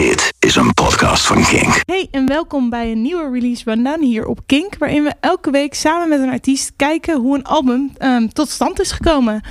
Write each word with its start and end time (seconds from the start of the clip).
Dit 0.00 0.32
is 0.38 0.56
een 0.56 0.74
podcast 0.74 1.26
van 1.26 1.44
Kink. 1.44 1.82
Hey 1.86 2.08
en 2.10 2.26
welkom 2.26 2.70
bij 2.70 2.90
een 2.90 3.02
nieuwe 3.02 3.30
release 3.32 3.64
rundown 3.64 4.02
hier 4.02 4.26
op 4.26 4.40
Kink, 4.46 4.78
waarin 4.78 5.02
we 5.02 5.12
elke 5.20 5.50
week 5.50 5.74
samen 5.74 6.08
met 6.08 6.20
een 6.20 6.30
artiest 6.30 6.72
kijken 6.76 7.16
hoe 7.20 7.34
een 7.36 7.44
album 7.44 7.92
ehm, 7.98 8.28
tot 8.28 8.48
stand 8.48 8.80
is 8.80 8.92
gekomen. 8.92 9.42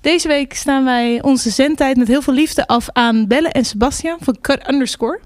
Deze 0.00 0.28
week 0.28 0.54
staan 0.54 0.84
wij 0.84 1.22
onze 1.22 1.50
zendtijd 1.50 1.96
met 1.96 2.08
heel 2.08 2.22
veel 2.22 2.34
liefde 2.34 2.66
af 2.66 2.88
aan 2.92 3.26
Belle 3.26 3.48
en 3.48 3.64
Sebastian 3.64 4.18
van 4.20 4.40
Cut 4.40 4.68
Underscore. 4.68 5.20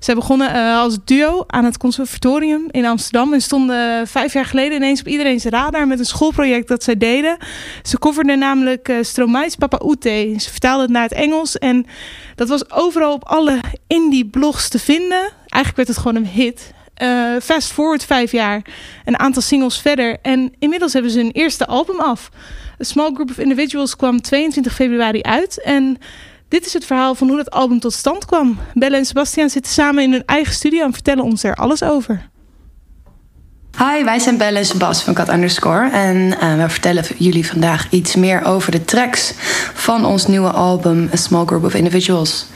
Zij 0.00 0.14
begonnen 0.14 0.56
uh, 0.56 0.78
als 0.78 0.98
duo 1.04 1.44
aan 1.46 1.64
het 1.64 1.76
conservatorium 1.76 2.66
in 2.70 2.86
Amsterdam 2.86 3.32
en 3.32 3.40
stonden 3.40 4.06
vijf 4.06 4.32
jaar 4.32 4.44
geleden 4.44 4.76
ineens 4.76 5.00
op 5.00 5.06
iedereen's 5.06 5.44
radar 5.44 5.86
met 5.86 5.98
een 5.98 6.04
schoolproject 6.04 6.68
dat 6.68 6.82
zij 6.82 6.96
deden. 6.96 7.36
Ze 7.82 7.98
coverden 7.98 8.38
namelijk 8.38 8.88
uh, 8.88 8.96
Stromae's 9.02 9.56
Papa 9.56 9.80
Ute. 9.86 10.34
Ze 10.38 10.50
vertaalden 10.50 10.82
het 10.82 10.92
naar 10.92 11.02
het 11.02 11.12
Engels 11.12 11.58
en 11.58 11.86
dat 12.34 12.48
was 12.48 12.70
overal 12.70 13.12
op 13.12 13.24
alle 13.24 13.60
indie 13.86 14.26
blogs 14.26 14.68
te 14.68 14.78
vinden. 14.78 15.32
Eigenlijk 15.46 15.76
werd 15.76 15.88
het 15.88 15.98
gewoon 15.98 16.16
een 16.16 16.26
hit. 16.26 16.74
Uh, 17.02 17.40
fast 17.42 17.72
forward 17.72 18.04
vijf 18.04 18.32
jaar, 18.32 18.62
een 19.04 19.18
aantal 19.18 19.42
singles 19.42 19.80
verder 19.80 20.16
en 20.22 20.52
inmiddels 20.58 20.92
hebben 20.92 21.10
ze 21.10 21.18
hun 21.18 21.30
eerste 21.30 21.66
album 21.66 22.00
af. 22.00 22.30
A 22.80 22.84
Small 22.84 23.12
Group 23.14 23.30
of 23.30 23.38
Individuals 23.38 23.96
kwam 23.96 24.20
22 24.20 24.74
februari 24.74 25.22
uit. 25.22 25.62
En 25.62 25.98
dit 26.48 26.66
is 26.66 26.72
het 26.72 26.84
verhaal 26.84 27.14
van 27.14 27.28
hoe 27.28 27.36
dat 27.36 27.50
album 27.50 27.80
tot 27.80 27.92
stand 27.92 28.24
kwam. 28.24 28.58
Belle 28.74 28.96
en 28.96 29.04
Sebastian 29.04 29.50
zitten 29.50 29.72
samen 29.72 30.02
in 30.02 30.12
hun 30.12 30.22
eigen 30.26 30.54
studio 30.54 30.84
en 30.84 30.92
vertellen 30.92 31.24
ons 31.24 31.42
er 31.42 31.54
alles 31.54 31.82
over. 31.82 32.28
Hi, 33.78 34.04
wij 34.04 34.18
zijn 34.18 34.36
Belle 34.36 34.58
en 34.58 34.66
Sebas 34.66 35.02
van 35.02 35.14
Cat 35.14 35.28
Underscore. 35.28 35.90
En 35.90 36.16
uh, 36.16 36.62
we 36.62 36.68
vertellen 36.68 37.04
jullie 37.18 37.46
vandaag 37.46 37.90
iets 37.90 38.14
meer 38.14 38.44
over 38.44 38.72
de 38.72 38.84
tracks 38.84 39.32
van 39.74 40.04
ons 40.04 40.26
nieuwe 40.26 40.50
album 40.50 41.08
A 41.12 41.16
Small 41.16 41.44
Group 41.44 41.64
of 41.64 41.74
Individuals. 41.74 42.46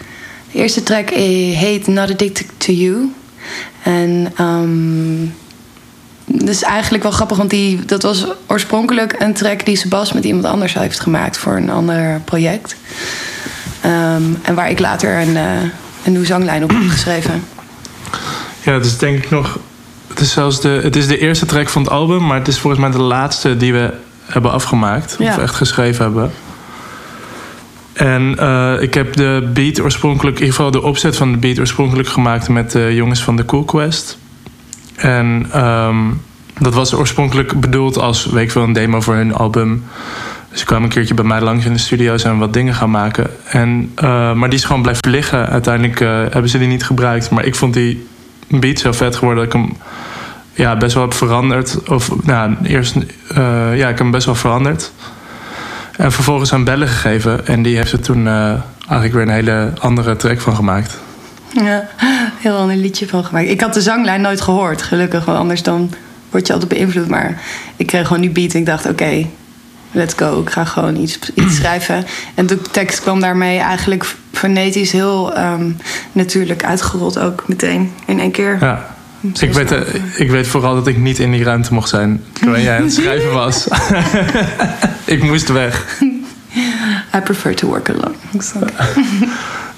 De 0.53 0.59
eerste 0.59 0.83
track 0.83 1.11
heet 1.11 1.87
Not 1.87 2.11
Addicted 2.11 2.47
to 2.57 2.73
You. 2.73 3.13
En 3.83 4.33
um, 4.41 5.35
dus 6.33 6.63
eigenlijk 6.63 7.03
wel 7.03 7.13
grappig, 7.13 7.37
want 7.37 7.51
die, 7.51 7.85
dat 7.85 8.03
was 8.03 8.27
oorspronkelijk 8.47 9.15
een 9.19 9.35
track 9.35 9.65
die 9.65 9.77
Sebas 9.77 10.13
met 10.13 10.25
iemand 10.25 10.45
anders 10.45 10.75
heeft 10.75 11.01
gemaakt 11.01 11.39
voor 11.39 11.57
een 11.57 11.71
ander 11.71 12.21
project. 12.25 12.77
Um, 13.85 14.39
en 14.43 14.55
waar 14.55 14.71
ik 14.71 14.79
later 14.79 15.21
een, 15.21 15.29
uh, 15.29 15.63
een 16.05 16.11
nieuwe 16.11 16.27
zanglijn 16.27 16.63
op 16.63 16.71
heb 16.71 16.89
geschreven. 16.99 17.45
Ja, 18.63 18.73
het 18.73 18.85
is 18.85 18.99
denk 18.99 19.25
ik 19.25 19.31
nog. 19.31 19.59
Het 20.09 20.21
is 20.21 20.33
zelfs 20.33 20.61
de, 20.61 20.81
het 20.83 20.97
is 20.97 21.07
de 21.07 21.19
eerste 21.19 21.47
track 21.47 21.69
van 21.69 21.83
het 21.83 21.91
album, 21.91 22.27
maar 22.27 22.39
het 22.39 22.49
is 22.49 22.59
volgens 22.59 22.83
mij 22.83 22.91
de 22.91 23.03
laatste 23.03 23.57
die 23.57 23.73
we 23.73 23.93
hebben 24.25 24.53
afgemaakt. 24.53 25.17
Ja. 25.19 25.31
Of 25.31 25.39
echt 25.39 25.55
geschreven 25.55 26.05
hebben. 26.05 26.31
En 27.93 28.37
uh, 28.41 28.83
ik 28.83 28.95
heb 28.95 29.13
de 29.17 29.51
beat 29.55 29.81
oorspronkelijk, 29.81 30.37
in 30.37 30.45
ieder 30.45 30.57
geval 30.57 30.71
de 30.71 30.83
opzet 30.83 31.17
van 31.17 31.33
de 31.33 31.39
beat 31.39 31.59
oorspronkelijk 31.59 32.09
gemaakt 32.09 32.49
met 32.49 32.73
de 32.73 32.95
jongens 32.95 33.23
van 33.23 33.37
de 33.37 33.45
Cool 33.45 33.65
Quest. 33.65 34.19
En 35.01 35.47
um, 35.65 36.21
dat 36.59 36.75
was 36.75 36.95
oorspronkelijk 36.95 37.61
bedoeld 37.61 37.99
als 37.99 38.27
week 38.27 38.51
veel 38.51 38.63
een 38.63 38.73
demo 38.73 39.01
voor 39.01 39.15
hun 39.15 39.35
album. 39.35 39.85
Dus 40.51 40.59
ze 40.59 40.65
kwamen 40.65 40.85
een 40.85 40.91
keertje 40.91 41.15
bij 41.15 41.25
mij 41.25 41.41
langs 41.41 41.65
in 41.65 41.73
de 41.73 41.79
studio 41.79 42.15
en 42.15 42.39
wat 42.39 42.53
dingen 42.53 42.75
gaan 42.75 42.91
maken. 42.91 43.27
En, 43.47 43.93
uh, 44.03 44.33
maar 44.33 44.49
die 44.49 44.59
is 44.59 44.65
gewoon 44.65 44.83
blijven 44.83 45.11
liggen. 45.11 45.49
Uiteindelijk 45.49 46.01
uh, 46.01 46.09
hebben 46.09 46.49
ze 46.49 46.59
die 46.59 46.69
niet 46.69 46.85
gebruikt. 46.85 47.31
Maar 47.31 47.45
ik 47.45 47.55
vond 47.55 47.75
die 47.75 48.07
beat 48.49 48.79
zo 48.79 48.93
vet 48.93 49.17
geworden 49.17 49.45
dat 49.45 49.55
ik 49.55 49.61
hem 49.61 49.77
ja, 50.53 50.77
best 50.77 50.95
wel 50.95 51.03
heb 51.03 51.15
veranderd. 51.15 51.89
Of 51.89 52.25
nou, 52.25 52.57
eerst, 52.63 52.97
uh, 52.97 53.05
ja, 53.77 53.89
ik 53.89 53.89
heb 53.89 53.99
hem 53.99 54.11
best 54.11 54.27
wel 54.27 54.35
veranderd. 54.35 54.93
En 55.97 56.13
vervolgens 56.13 56.53
aan 56.53 56.65
Bellen 56.65 56.89
gegeven. 56.89 57.47
En 57.47 57.63
die 57.63 57.77
heeft 57.77 57.93
er 57.93 58.01
toen 58.01 58.27
eigenlijk 58.27 59.13
weer 59.13 59.23
een 59.23 59.29
hele 59.29 59.73
andere 59.79 60.17
track 60.17 60.41
van 60.41 60.55
gemaakt. 60.55 60.99
Ja, 61.53 61.89
heel 62.41 62.57
ander 62.57 62.77
liedje 62.77 63.09
van 63.09 63.25
gemaakt. 63.25 63.49
Ik 63.49 63.61
had 63.61 63.75
de 63.75 63.81
zanglijn 63.81 64.21
nooit 64.21 64.41
gehoord, 64.41 64.83
gelukkig. 64.83 65.25
Want 65.25 65.39
anders 65.39 65.63
dan 65.63 65.91
word 66.31 66.47
je 66.47 66.53
altijd 66.53 66.73
beïnvloed. 66.73 67.09
Maar 67.09 67.43
ik 67.77 67.87
kreeg 67.87 68.07
gewoon 68.07 68.23
die 68.23 68.31
beat 68.31 68.53
en 68.53 68.61
ik 68.61 68.67
dacht, 68.67 68.85
oké, 68.85 68.93
okay, 68.93 69.31
let's 69.91 70.15
go. 70.17 70.41
Ik 70.41 70.51
ga 70.51 70.65
gewoon 70.65 70.97
iets, 70.97 71.19
iets 71.35 71.57
schrijven. 71.61 72.05
En 72.35 72.47
de 72.47 72.61
tekst 72.61 73.01
kwam 73.01 73.21
daarmee 73.21 73.59
eigenlijk 73.59 74.15
fonetisch 74.33 74.93
heel 74.93 75.39
um, 75.39 75.77
natuurlijk 76.13 76.65
uitgerold 76.65 77.19
ook 77.19 77.49
meteen 77.49 77.93
in 78.05 78.21
één 78.21 78.31
keer. 78.31 78.57
Ja. 78.61 78.95
Ik 79.41 79.53
weet, 79.53 79.73
uh, 79.73 79.81
ik 80.17 80.31
weet 80.31 80.47
vooral 80.47 80.75
dat 80.75 80.87
ik 80.87 80.97
niet 80.99 81.19
in 81.19 81.31
die 81.31 81.45
ruimte 81.45 81.75
mocht 81.75 81.89
zijn 81.89 82.23
terwijl 82.33 82.63
jij 82.63 82.77
aan 82.77 82.83
het 82.83 82.93
schrijven 83.01 83.33
was. 83.33 83.69
ik 85.05 85.23
moest 85.23 85.49
weg. 85.49 86.03
I 87.15 87.21
prefer 87.25 87.55
to 87.55 87.69
work 87.69 87.89
alone. 87.89 88.15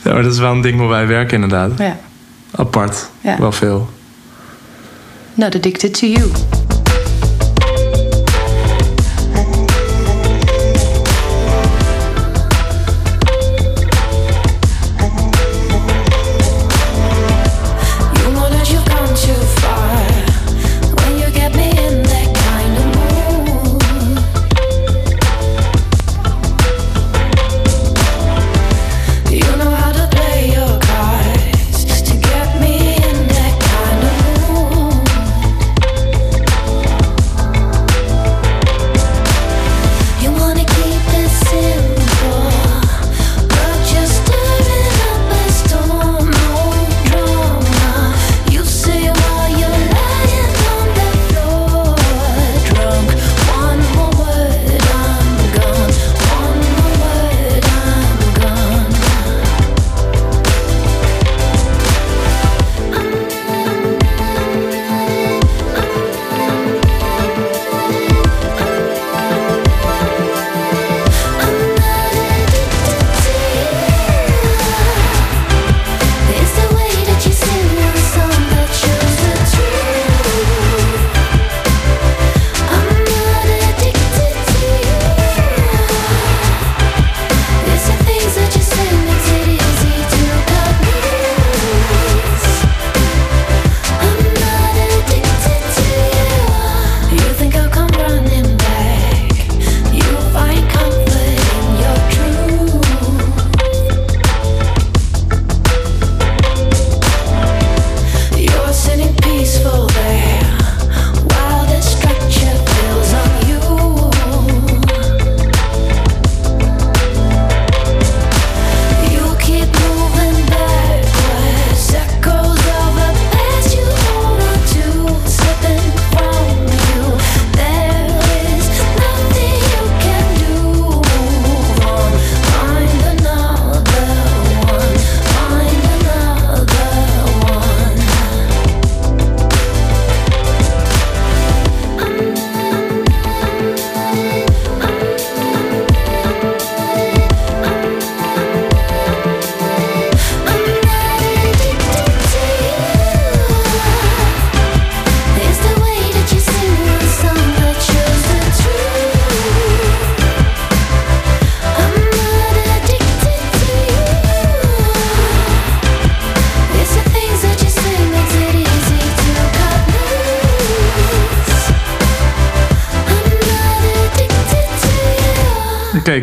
ja, 0.02 0.12
maar 0.12 0.22
dat 0.22 0.32
is 0.32 0.38
wel 0.38 0.52
een 0.52 0.60
ding 0.60 0.78
waar 0.78 0.88
wij 0.88 1.06
werken 1.06 1.34
inderdaad. 1.34 1.78
Ja. 1.78 1.98
Apart. 2.56 3.10
Ja. 3.20 3.38
Wel 3.38 3.52
veel. 3.52 3.88
Not 5.34 5.54
addicted 5.54 5.98
to 5.98 6.06
you. 6.06 6.30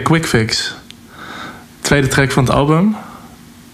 Quick 0.10 0.26
Fix. 0.26 0.76
Tweede 1.80 2.08
track 2.08 2.32
van 2.32 2.44
het 2.44 2.54
album. 2.54 2.96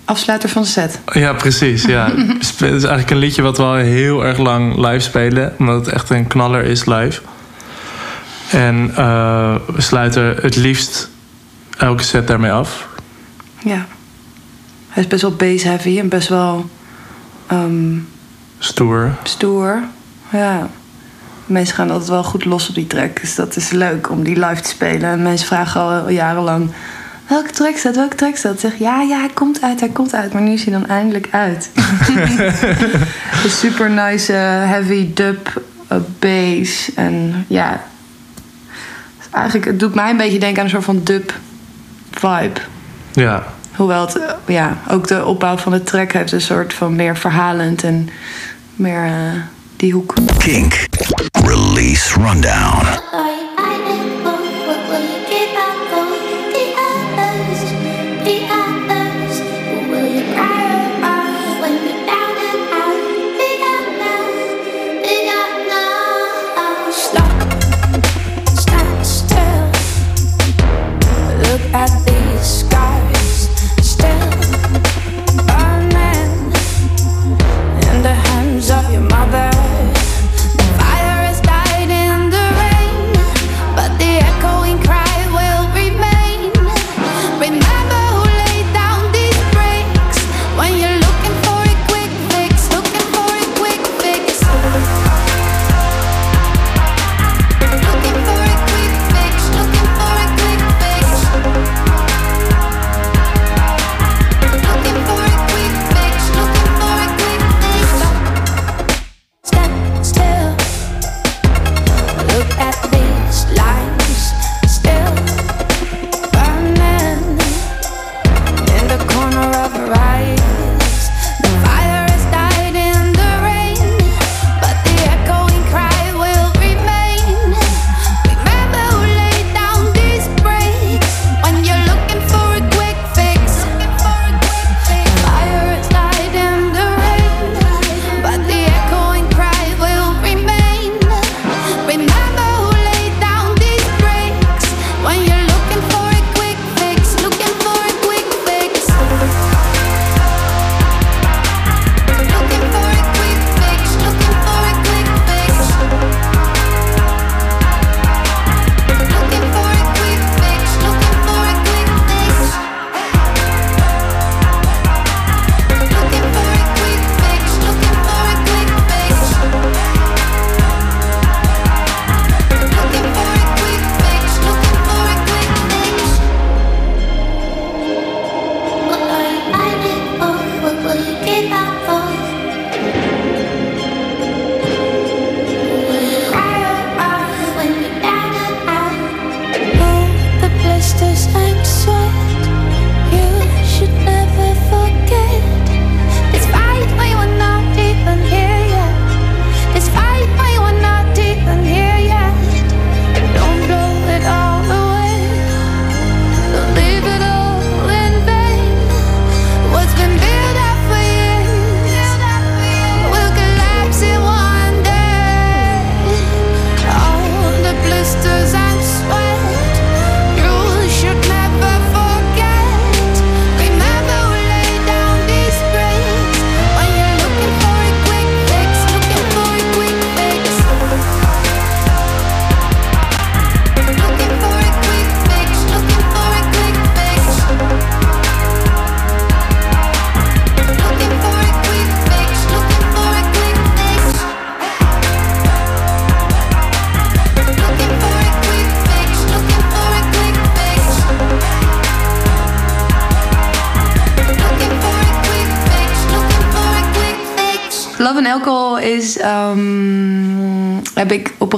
Afsluiter 0.05 0.49
van 0.49 0.61
de 0.61 0.67
set. 0.67 0.99
Ja, 1.13 1.33
precies. 1.33 1.83
Ja. 1.83 2.11
het 2.39 2.61
is 2.61 2.61
eigenlijk 2.61 3.09
een 3.09 3.17
liedje 3.17 3.41
wat 3.41 3.57
we 3.57 3.63
al 3.63 3.73
heel 3.73 4.25
erg 4.25 4.37
lang 4.37 4.75
live 4.75 4.99
spelen. 4.99 5.55
Omdat 5.59 5.85
het 5.85 5.93
echt 5.93 6.09
een 6.09 6.27
knaller 6.27 6.63
is 6.63 6.85
live. 6.85 7.21
En 8.51 8.89
uh, 8.89 9.55
we 9.73 9.81
sluiten 9.81 10.35
het 10.41 10.55
liefst 10.55 11.09
elke 11.77 12.03
set 12.03 12.27
daarmee 12.27 12.51
af. 12.51 12.87
Ja. 13.63 13.85
Hij 14.89 15.03
is 15.03 15.09
best 15.09 15.21
wel 15.21 15.35
bass 15.35 15.63
heavy 15.63 15.99
en 15.99 16.09
best 16.09 16.27
wel... 16.27 16.69
Um, 17.51 18.07
stoer. 18.59 19.11
Stoer, 19.23 19.83
ja. 20.31 20.69
Mensen 21.45 21.75
gaan 21.75 21.89
altijd 21.89 22.09
wel 22.09 22.23
goed 22.23 22.45
los 22.45 22.69
op 22.69 22.75
die 22.75 22.87
track. 22.87 23.21
Dus 23.21 23.35
dat 23.35 23.55
is 23.55 23.69
leuk 23.69 24.09
om 24.09 24.23
die 24.23 24.39
live 24.39 24.61
te 24.61 24.69
spelen. 24.69 25.09
En 25.09 25.21
mensen 25.21 25.47
vragen 25.47 25.81
al 25.81 26.09
jarenlang... 26.09 26.69
Welke 27.27 27.51
track 27.51 27.77
staat? 27.77 27.95
Welke 27.95 28.15
track 28.15 28.35
staat? 28.35 28.59
Zeg 28.59 28.77
ja, 28.79 29.01
ja, 29.01 29.19
hij 29.19 29.29
komt 29.33 29.61
uit, 29.61 29.79
hij 29.79 29.89
komt 29.89 30.13
uit. 30.13 30.33
Maar 30.33 30.41
nu 30.41 30.51
is 30.51 30.63
hij 30.63 30.73
dan 30.73 30.87
eindelijk 30.87 31.27
uit. 31.31 31.71
een 33.43 33.49
super 33.49 33.89
nice 33.89 34.33
uh, 34.33 34.39
heavy 34.69 35.13
dub 35.13 35.61
uh, 35.91 35.97
bass. 36.19 36.93
En 36.93 37.45
ja, 37.47 37.81
eigenlijk 39.31 39.65
het 39.65 39.79
doet 39.79 39.95
mij 39.95 40.09
een 40.09 40.17
beetje 40.17 40.39
denken 40.39 40.59
aan 40.59 40.65
een 40.65 40.71
soort 40.71 40.83
van 40.83 41.01
dub 41.03 41.33
vibe. 42.11 42.59
Ja. 43.13 43.43
Hoewel 43.75 44.01
het, 44.01 44.19
ja, 44.45 44.77
ook 44.89 45.07
de 45.07 45.25
opbouw 45.25 45.57
van 45.57 45.71
de 45.71 45.83
track 45.83 46.11
heeft 46.11 46.31
een 46.31 46.41
soort 46.41 46.73
van 46.73 46.95
meer 46.95 47.17
verhalend 47.17 47.83
en 47.83 48.09
meer 48.75 49.05
uh, 49.05 49.11
die 49.75 49.93
hoek. 49.93 50.13
Kink. 50.37 50.87
Release 51.55 52.17
Rundown. 52.17 52.83
Oh, 53.13 53.34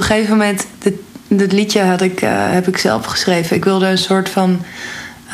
gegeven 0.08 0.36
moment. 0.36 0.66
Dit, 0.78 0.94
dit 1.28 1.52
liedje 1.52 1.80
had 1.80 2.00
ik, 2.00 2.22
uh, 2.22 2.30
heb 2.32 2.68
ik 2.68 2.78
zelf 2.78 3.04
geschreven. 3.04 3.56
Ik 3.56 3.64
wilde 3.64 3.86
een 3.86 3.98
soort 3.98 4.28
van. 4.28 4.62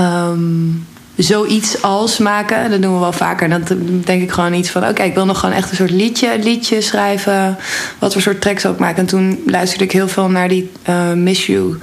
Um, 0.00 0.86
zoiets 1.16 1.82
als 1.82 2.18
maken. 2.18 2.70
Dat 2.70 2.82
doen 2.82 2.94
we 2.94 3.00
wel 3.00 3.12
vaker. 3.12 3.48
Dan 3.48 3.62
denk 4.04 4.22
ik 4.22 4.30
gewoon 4.30 4.54
iets 4.54 4.70
van: 4.70 4.88
oké, 4.88 5.02
ik 5.02 5.14
wil 5.14 5.26
nog 5.26 5.38
gewoon 5.38 5.54
echt 5.54 5.70
een 5.70 5.76
soort 5.76 5.90
liedje, 5.90 6.38
liedje 6.38 6.80
schrijven. 6.80 7.56
Wat 7.98 8.12
voor 8.12 8.22
soort 8.22 8.40
tracks 8.40 8.66
ook 8.66 8.78
maken. 8.78 8.98
En 8.98 9.06
toen 9.06 9.42
luisterde 9.46 9.84
ik 9.84 9.92
heel 9.92 10.08
veel 10.08 10.28
naar 10.28 10.48
die 10.48 10.70
uh, 10.88 11.12
Miss 11.12 11.46
You 11.46 11.78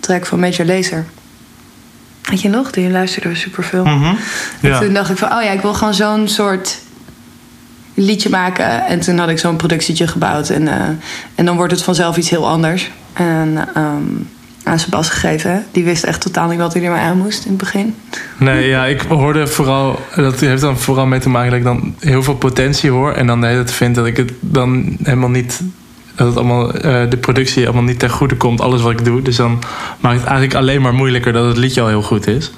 track 0.00 0.26
van 0.26 0.40
Major 0.40 0.66
Lazer. 0.66 1.04
Weet 2.22 2.40
je 2.40 2.48
nog? 2.48 2.70
Die 2.70 2.90
luisterde 2.90 3.34
superveel. 3.34 3.84
Mm 3.84 4.02
-hmm. 4.02 4.18
En 4.60 4.80
toen 4.80 4.94
dacht 4.94 5.10
ik 5.10 5.16
van: 5.16 5.32
oh 5.32 5.42
ja, 5.42 5.50
ik 5.50 5.60
wil 5.60 5.74
gewoon 5.74 5.94
zo'n 5.94 6.28
soort 6.28 6.78
liedje 7.94 8.30
maken. 8.30 8.86
En 8.86 9.00
toen 9.00 9.18
had 9.18 9.28
ik 9.28 9.38
zo'n 9.38 9.56
productietje 9.56 10.06
gebouwd. 10.06 10.50
En, 10.50 10.62
uh, 10.62 10.74
en 11.34 11.44
dan 11.44 11.56
wordt 11.56 11.72
het 11.72 11.82
vanzelf 11.82 12.16
iets 12.16 12.30
heel 12.30 12.48
anders. 12.48 12.90
En 13.12 13.68
um, 13.76 14.28
aan 14.64 14.78
zijn 14.78 14.90
bas 14.90 15.10
gegeven. 15.10 15.64
Die 15.70 15.84
wist 15.84 16.04
echt 16.04 16.20
totaal 16.20 16.48
niet 16.48 16.58
wat 16.58 16.74
hij 16.74 16.84
ermee 16.84 17.00
aan 17.00 17.18
moest 17.18 17.44
in 17.44 17.50
het 17.50 17.58
begin. 17.58 17.94
Nee, 18.38 18.68
ja, 18.68 18.84
ik 18.84 19.00
hoorde 19.00 19.46
vooral... 19.46 20.00
Dat 20.16 20.40
heeft 20.40 20.60
dan 20.60 20.78
vooral 20.78 21.06
mee 21.06 21.20
te 21.20 21.28
maken 21.28 21.50
dat 21.50 21.58
ik 21.58 21.64
dan 21.64 21.94
heel 21.98 22.22
veel 22.22 22.36
potentie 22.36 22.90
hoor... 22.90 23.12
en 23.12 23.26
dan 23.26 23.44
hele 23.44 23.56
tijd 23.56 23.72
vind 23.72 23.94
dat 23.94 24.06
ik 24.06 24.16
het 24.16 24.32
dan 24.40 24.96
helemaal 25.02 25.28
niet... 25.28 25.60
dat 26.14 26.26
het 26.26 26.36
allemaal, 26.36 26.76
uh, 26.76 26.82
de 27.10 27.16
productie 27.20 27.64
allemaal 27.64 27.82
niet 27.82 27.98
ten 27.98 28.10
goede 28.10 28.36
komt, 28.36 28.60
alles 28.60 28.82
wat 28.82 28.92
ik 28.92 29.04
doe. 29.04 29.22
Dus 29.22 29.36
dan 29.36 29.58
maakt 30.00 30.16
het 30.16 30.26
eigenlijk 30.26 30.54
alleen 30.54 30.82
maar 30.82 30.94
moeilijker 30.94 31.32
dat 31.32 31.46
het 31.46 31.56
liedje 31.56 31.80
al 31.80 31.88
heel 31.88 32.02
goed 32.02 32.26
is. 32.26 32.52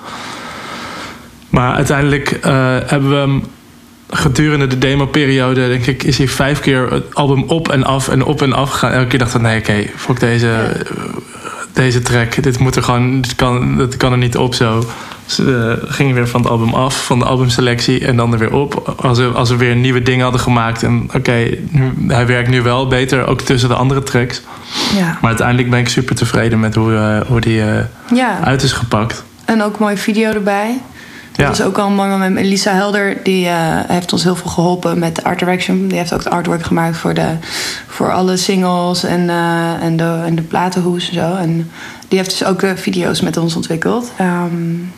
Maar 1.49 1.75
uiteindelijk 1.75 2.31
uh, 2.31 2.77
hebben 2.87 3.11
we 3.11 3.17
hem 3.17 3.43
gedurende 4.15 4.67
de 4.67 4.79
demo-periode, 4.79 5.69
denk 5.69 5.87
ik, 5.87 6.03
is 6.03 6.19
hij 6.19 6.29
vijf 6.29 6.61
keer 6.61 6.93
het 6.93 7.15
album 7.15 7.43
op 7.43 7.69
en 7.69 7.85
af 7.85 8.09
en 8.09 8.25
op 8.25 8.43
en 8.43 8.53
af 8.53 8.71
gegaan. 8.71 8.93
Elke 8.93 9.07
keer 9.07 9.19
dacht 9.19 9.35
ik, 9.35 9.41
nee, 9.41 9.59
oké, 9.59 9.71
okay, 9.71 9.91
fuck 9.97 10.21
deze, 10.21 10.85
deze 11.73 12.03
track. 12.03 12.43
Dit 12.43 12.59
moet 12.59 12.77
er 12.77 12.83
gewoon, 12.83 13.21
dit 13.21 13.35
kan, 13.35 13.77
dat 13.77 13.97
kan 13.97 14.13
er 14.13 14.19
niet 14.19 14.37
op 14.37 14.55
zo. 14.55 14.85
Dus 15.27 15.41
uh, 15.41 15.73
ging 15.85 16.15
weer 16.15 16.29
van 16.29 16.41
het 16.41 16.51
album 16.51 16.75
af, 16.75 17.05
van 17.05 17.19
de 17.19 17.25
albumselectie 17.25 18.07
en 18.07 18.17
dan 18.17 18.33
er 18.33 18.39
weer 18.39 18.53
op. 18.53 18.95
Als 19.01 19.19
we, 19.19 19.27
als 19.27 19.51
we 19.51 19.57
weer 19.57 19.77
nieuwe 19.77 20.03
dingen 20.03 20.23
hadden 20.23 20.41
gemaakt. 20.41 20.83
En 20.83 21.03
oké, 21.05 21.17
okay, 21.17 21.61
hij 22.09 22.27
werkt 22.27 22.49
nu 22.49 22.63
wel 22.63 22.87
beter, 22.87 23.27
ook 23.27 23.41
tussen 23.41 23.69
de 23.69 23.75
andere 23.75 24.03
tracks. 24.03 24.43
Ja. 24.97 25.19
Maar 25.21 25.31
uiteindelijk 25.31 25.71
ben 25.71 25.79
ik 25.79 25.89
super 25.89 26.15
tevreden 26.15 26.61
met 26.61 26.75
hoe, 26.75 26.93
uh, 26.93 27.21
hoe 27.27 27.41
die 27.41 27.59
uh, 27.59 27.79
ja. 28.13 28.41
uit 28.43 28.63
is 28.63 28.73
gepakt. 28.73 29.25
En 29.45 29.63
ook 29.63 29.73
een 29.73 29.83
mooie 29.83 29.97
video 29.97 30.33
erbij. 30.33 30.81
Dat 31.37 31.59
is 31.59 31.63
ook 31.63 31.79
al 31.79 31.87
een 31.87 31.95
mooi 31.95 32.09
moment. 32.09 32.37
Elisa 32.37 32.73
Helder 32.73 33.17
die, 33.23 33.47
uh, 33.47 33.53
heeft 33.87 34.13
ons 34.13 34.23
heel 34.23 34.37
veel 34.37 34.51
geholpen 34.51 34.99
met 34.99 35.17
de 35.17 35.25
art 35.25 35.39
direction. 35.39 35.89
Die 35.89 35.99
heeft 35.99 36.13
ook 36.13 36.25
het 36.25 36.33
artwork 36.33 36.63
gemaakt 36.63 36.97
voor, 36.97 37.15
de, 37.15 37.29
voor 37.87 38.13
alle 38.13 38.37
singles 38.37 39.05
en, 39.05 39.21
uh, 39.21 39.83
en, 39.83 39.97
de, 39.97 40.23
en 40.25 40.35
de 40.35 40.43
platenhoes 40.43 41.09
en 41.09 41.15
zo. 41.15 41.35
En 41.35 41.71
die 42.09 42.19
heeft 42.19 42.31
dus 42.31 42.45
ook 42.45 42.61
de 42.61 42.77
video's 42.77 43.21
met 43.21 43.37
ons 43.37 43.57
ontwikkeld. 43.57 44.13
Um, 44.21 44.93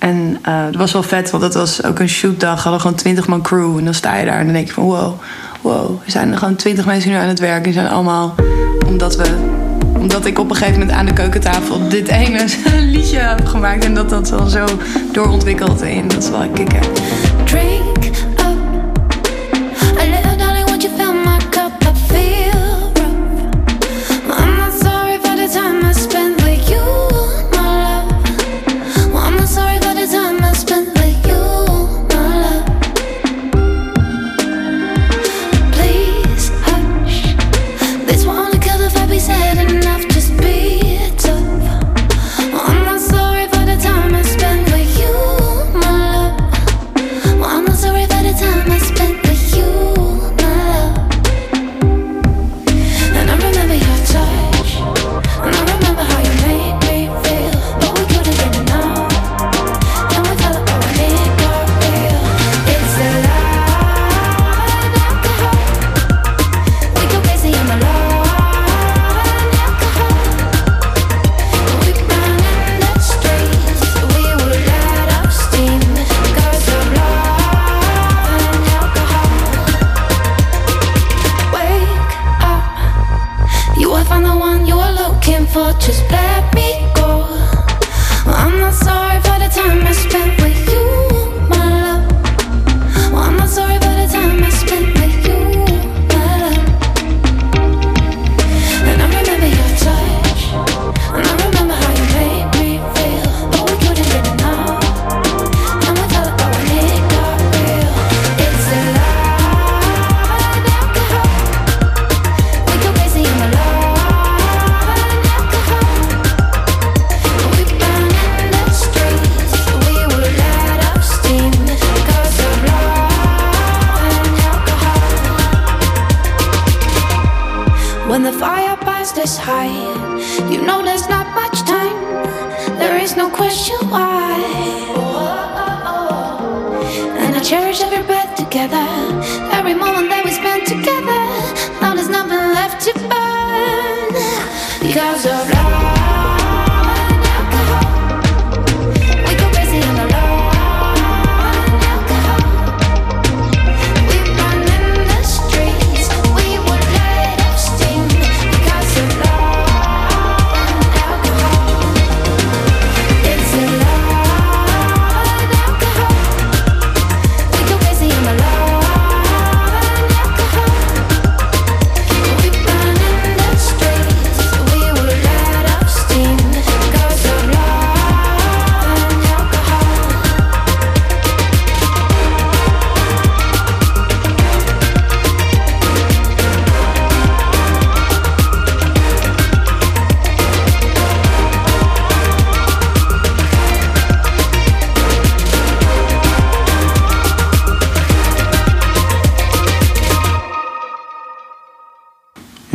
en 0.00 0.38
uh, 0.48 0.64
dat 0.64 0.74
was 0.74 0.92
wel 0.92 1.02
vet, 1.02 1.30
want 1.30 1.42
dat 1.42 1.54
was 1.54 1.84
ook 1.84 1.98
een 1.98 2.08
shootdag. 2.08 2.54
We 2.54 2.62
hadden 2.62 2.80
gewoon 2.80 2.96
20 2.96 3.26
man 3.26 3.42
crew. 3.42 3.78
En 3.78 3.84
dan 3.84 3.94
sta 3.94 4.16
je 4.16 4.24
daar 4.24 4.38
en 4.38 4.44
dan 4.44 4.54
denk 4.54 4.66
je 4.66 4.72
van 4.72 4.84
wow, 4.84 5.20
wow. 5.60 5.90
Er 6.04 6.10
zijn 6.10 6.32
er 6.32 6.38
gewoon 6.38 6.56
20 6.56 6.86
mensen 6.86 7.10
nu 7.10 7.16
aan 7.16 7.28
het 7.28 7.38
werk. 7.38 7.64
Die 7.64 7.72
zijn 7.72 7.88
allemaal 7.88 8.34
omdat 8.86 9.16
we 9.16 9.58
omdat 10.00 10.26
ik 10.26 10.38
op 10.38 10.50
een 10.50 10.56
gegeven 10.56 10.78
moment 10.78 10.98
aan 10.98 11.06
de 11.06 11.12
keukentafel 11.12 11.88
dit 11.88 12.08
ene 12.08 12.44
liedje 12.92 13.18
heb 13.18 13.46
gemaakt. 13.46 13.84
En 13.84 13.94
dat 13.94 14.10
dat 14.10 14.28
dan 14.28 14.50
zo 14.50 14.64
doorontwikkeld. 15.12 15.82
En 15.82 16.08
dat 16.08 16.22
is 16.22 16.30
wel 16.30 16.42
een 16.42 16.52
kikker. 16.52 16.88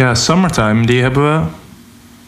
Ja, 0.06 0.16
Summertime, 0.16 0.86
die 0.86 1.02
hebben 1.02 1.34
we. 1.42 1.48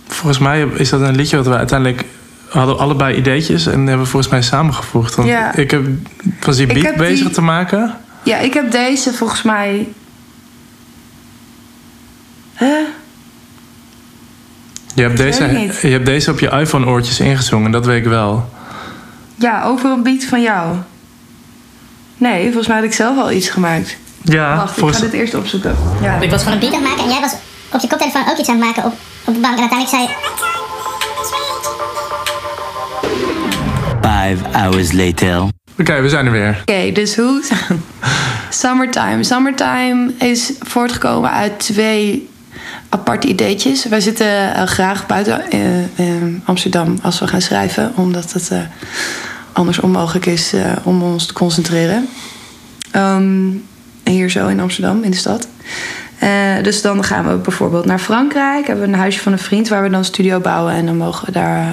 Volgens 0.08 0.38
mij 0.38 0.62
is 0.62 0.90
dat 0.90 1.02
een 1.02 1.16
liedje 1.16 1.38
wat 1.38 1.46
we 1.48 1.56
uiteindelijk. 1.58 2.06
hadden 2.50 2.78
allebei 2.80 3.16
ideetjes 3.18 3.66
en 3.66 3.80
hebben 3.80 4.00
we 4.06 4.06
volgens 4.12 4.32
mij 4.32 4.42
samengevoegd. 4.42 5.16
Want 5.16 5.28
Ja. 5.28 5.56
ik 5.56 5.72
heb, 5.72 5.86
was 6.42 6.56
die 6.56 6.68
Ik 6.68 6.82
beat 6.84 6.96
bezig 6.96 7.26
die- 7.26 7.34
te 7.34 7.42
maken. 7.42 7.94
Ja, 8.24 8.38
ik 8.38 8.54
heb 8.54 8.72
deze 8.72 9.14
volgens 9.14 9.42
mij. 9.42 9.88
Huh? 12.58 12.68
Je 14.94 15.02
hebt, 15.02 15.18
deze, 15.18 15.44
je 15.82 15.88
hebt 15.88 16.06
deze 16.06 16.32
op 16.32 16.40
je 16.40 16.50
iPhone-oortjes 16.50 17.20
ingezongen, 17.20 17.72
dat 17.72 17.86
weet 17.86 18.02
ik 18.04 18.10
wel. 18.10 18.50
Ja, 19.36 19.64
over 19.64 19.92
een 19.92 20.04
beat 20.04 20.24
van 20.24 20.42
jou. 20.42 20.76
Nee, 22.18 22.44
volgens 22.46 22.68
mij 22.68 22.76
had 22.76 22.86
ik 22.86 22.94
zelf 22.94 23.18
al 23.18 23.32
iets 23.32 23.50
gemaakt. 23.50 23.98
Ja, 24.24 24.56
Wacht, 24.56 24.72
ik 24.72 24.78
volgens, 24.78 25.00
ga 25.00 25.06
dit 25.06 25.14
eerst 25.14 25.34
opzoeken. 25.36 25.76
Ja. 26.02 26.20
Ik 26.20 26.30
was 26.30 26.44
gewoon 26.44 26.54
een 26.54 26.70
beat 26.70 26.74
aan 26.74 26.80
het 26.82 26.90
maken 26.90 27.04
en 27.06 27.10
jij 27.12 27.22
was 27.22 27.34
op 27.72 27.80
je 27.82 27.88
koptelefoon 27.88 28.30
ook 28.30 28.38
iets 28.38 28.50
aan 28.50 28.56
het 28.56 28.66
maken 28.66 28.84
op, 28.84 28.94
op 29.26 29.34
de 29.34 29.40
bank. 29.40 29.58
En 29.58 29.70
uiteindelijk 29.70 29.90
zei 29.90 30.02
je... 30.02 30.36
Five 34.02 34.58
hours 34.58 34.92
later. 34.92 35.44
Oké, 35.80 36.02
we 36.02 36.10
zijn 36.10 36.26
er 36.26 36.32
weer. 36.32 36.58
Oké, 36.62 36.92
dus 36.92 37.16
hoe... 37.16 37.44
Summertime. 38.50 39.24
Summertime 39.24 40.14
is 40.18 40.52
voortgekomen 40.60 41.32
uit 41.32 41.60
twee 41.60 42.30
aparte 42.90 43.28
ideetjes. 43.28 43.86
Wij 43.86 44.00
zitten 44.00 44.54
eh, 44.54 44.64
graag 44.64 45.06
buiten 45.06 45.52
eh, 45.52 45.84
eh, 45.84 46.24
Amsterdam 46.46 47.00
als 47.02 47.20
we 47.20 47.28
gaan 47.28 47.42
schrijven. 47.42 47.92
Omdat 47.96 48.34
het 48.34 48.52
eh, 48.52 48.60
anders 49.58 49.80
onmogelijk 49.80 50.26
is 50.26 50.54
eh, 50.54 50.72
om 50.84 51.02
ons 51.02 51.26
te 51.26 51.34
concentreren. 51.34 52.08
Ehm, 52.92 53.50
hier 54.04 54.30
zo 54.30 54.48
in 54.48 54.60
Amsterdam, 54.60 55.04
in 55.04 55.12
de 55.12 55.18
stad. 55.18 55.48
Eh, 56.20 56.30
dus 56.64 56.82
dan 56.82 57.04
gaan 57.04 57.28
we 57.28 57.36
bijvoorbeeld 57.36 57.86
naar 57.86 58.00
Frankrijk. 58.00 58.68
Hebben 58.68 58.86
we 58.88 58.92
een 58.94 59.00
huisje 59.00 59.20
van 59.20 59.32
een 59.32 59.40
vriend 59.40 59.68
waar 59.68 59.84
we 59.84 59.90
dan 59.90 60.00
een 60.00 60.06
studio 60.06 60.40
bouwen. 60.40 60.74
En 60.74 60.86
dan 60.86 60.98
mogen 60.98 61.26
we 61.26 61.32
daar 61.32 61.58
eh, 61.60 61.68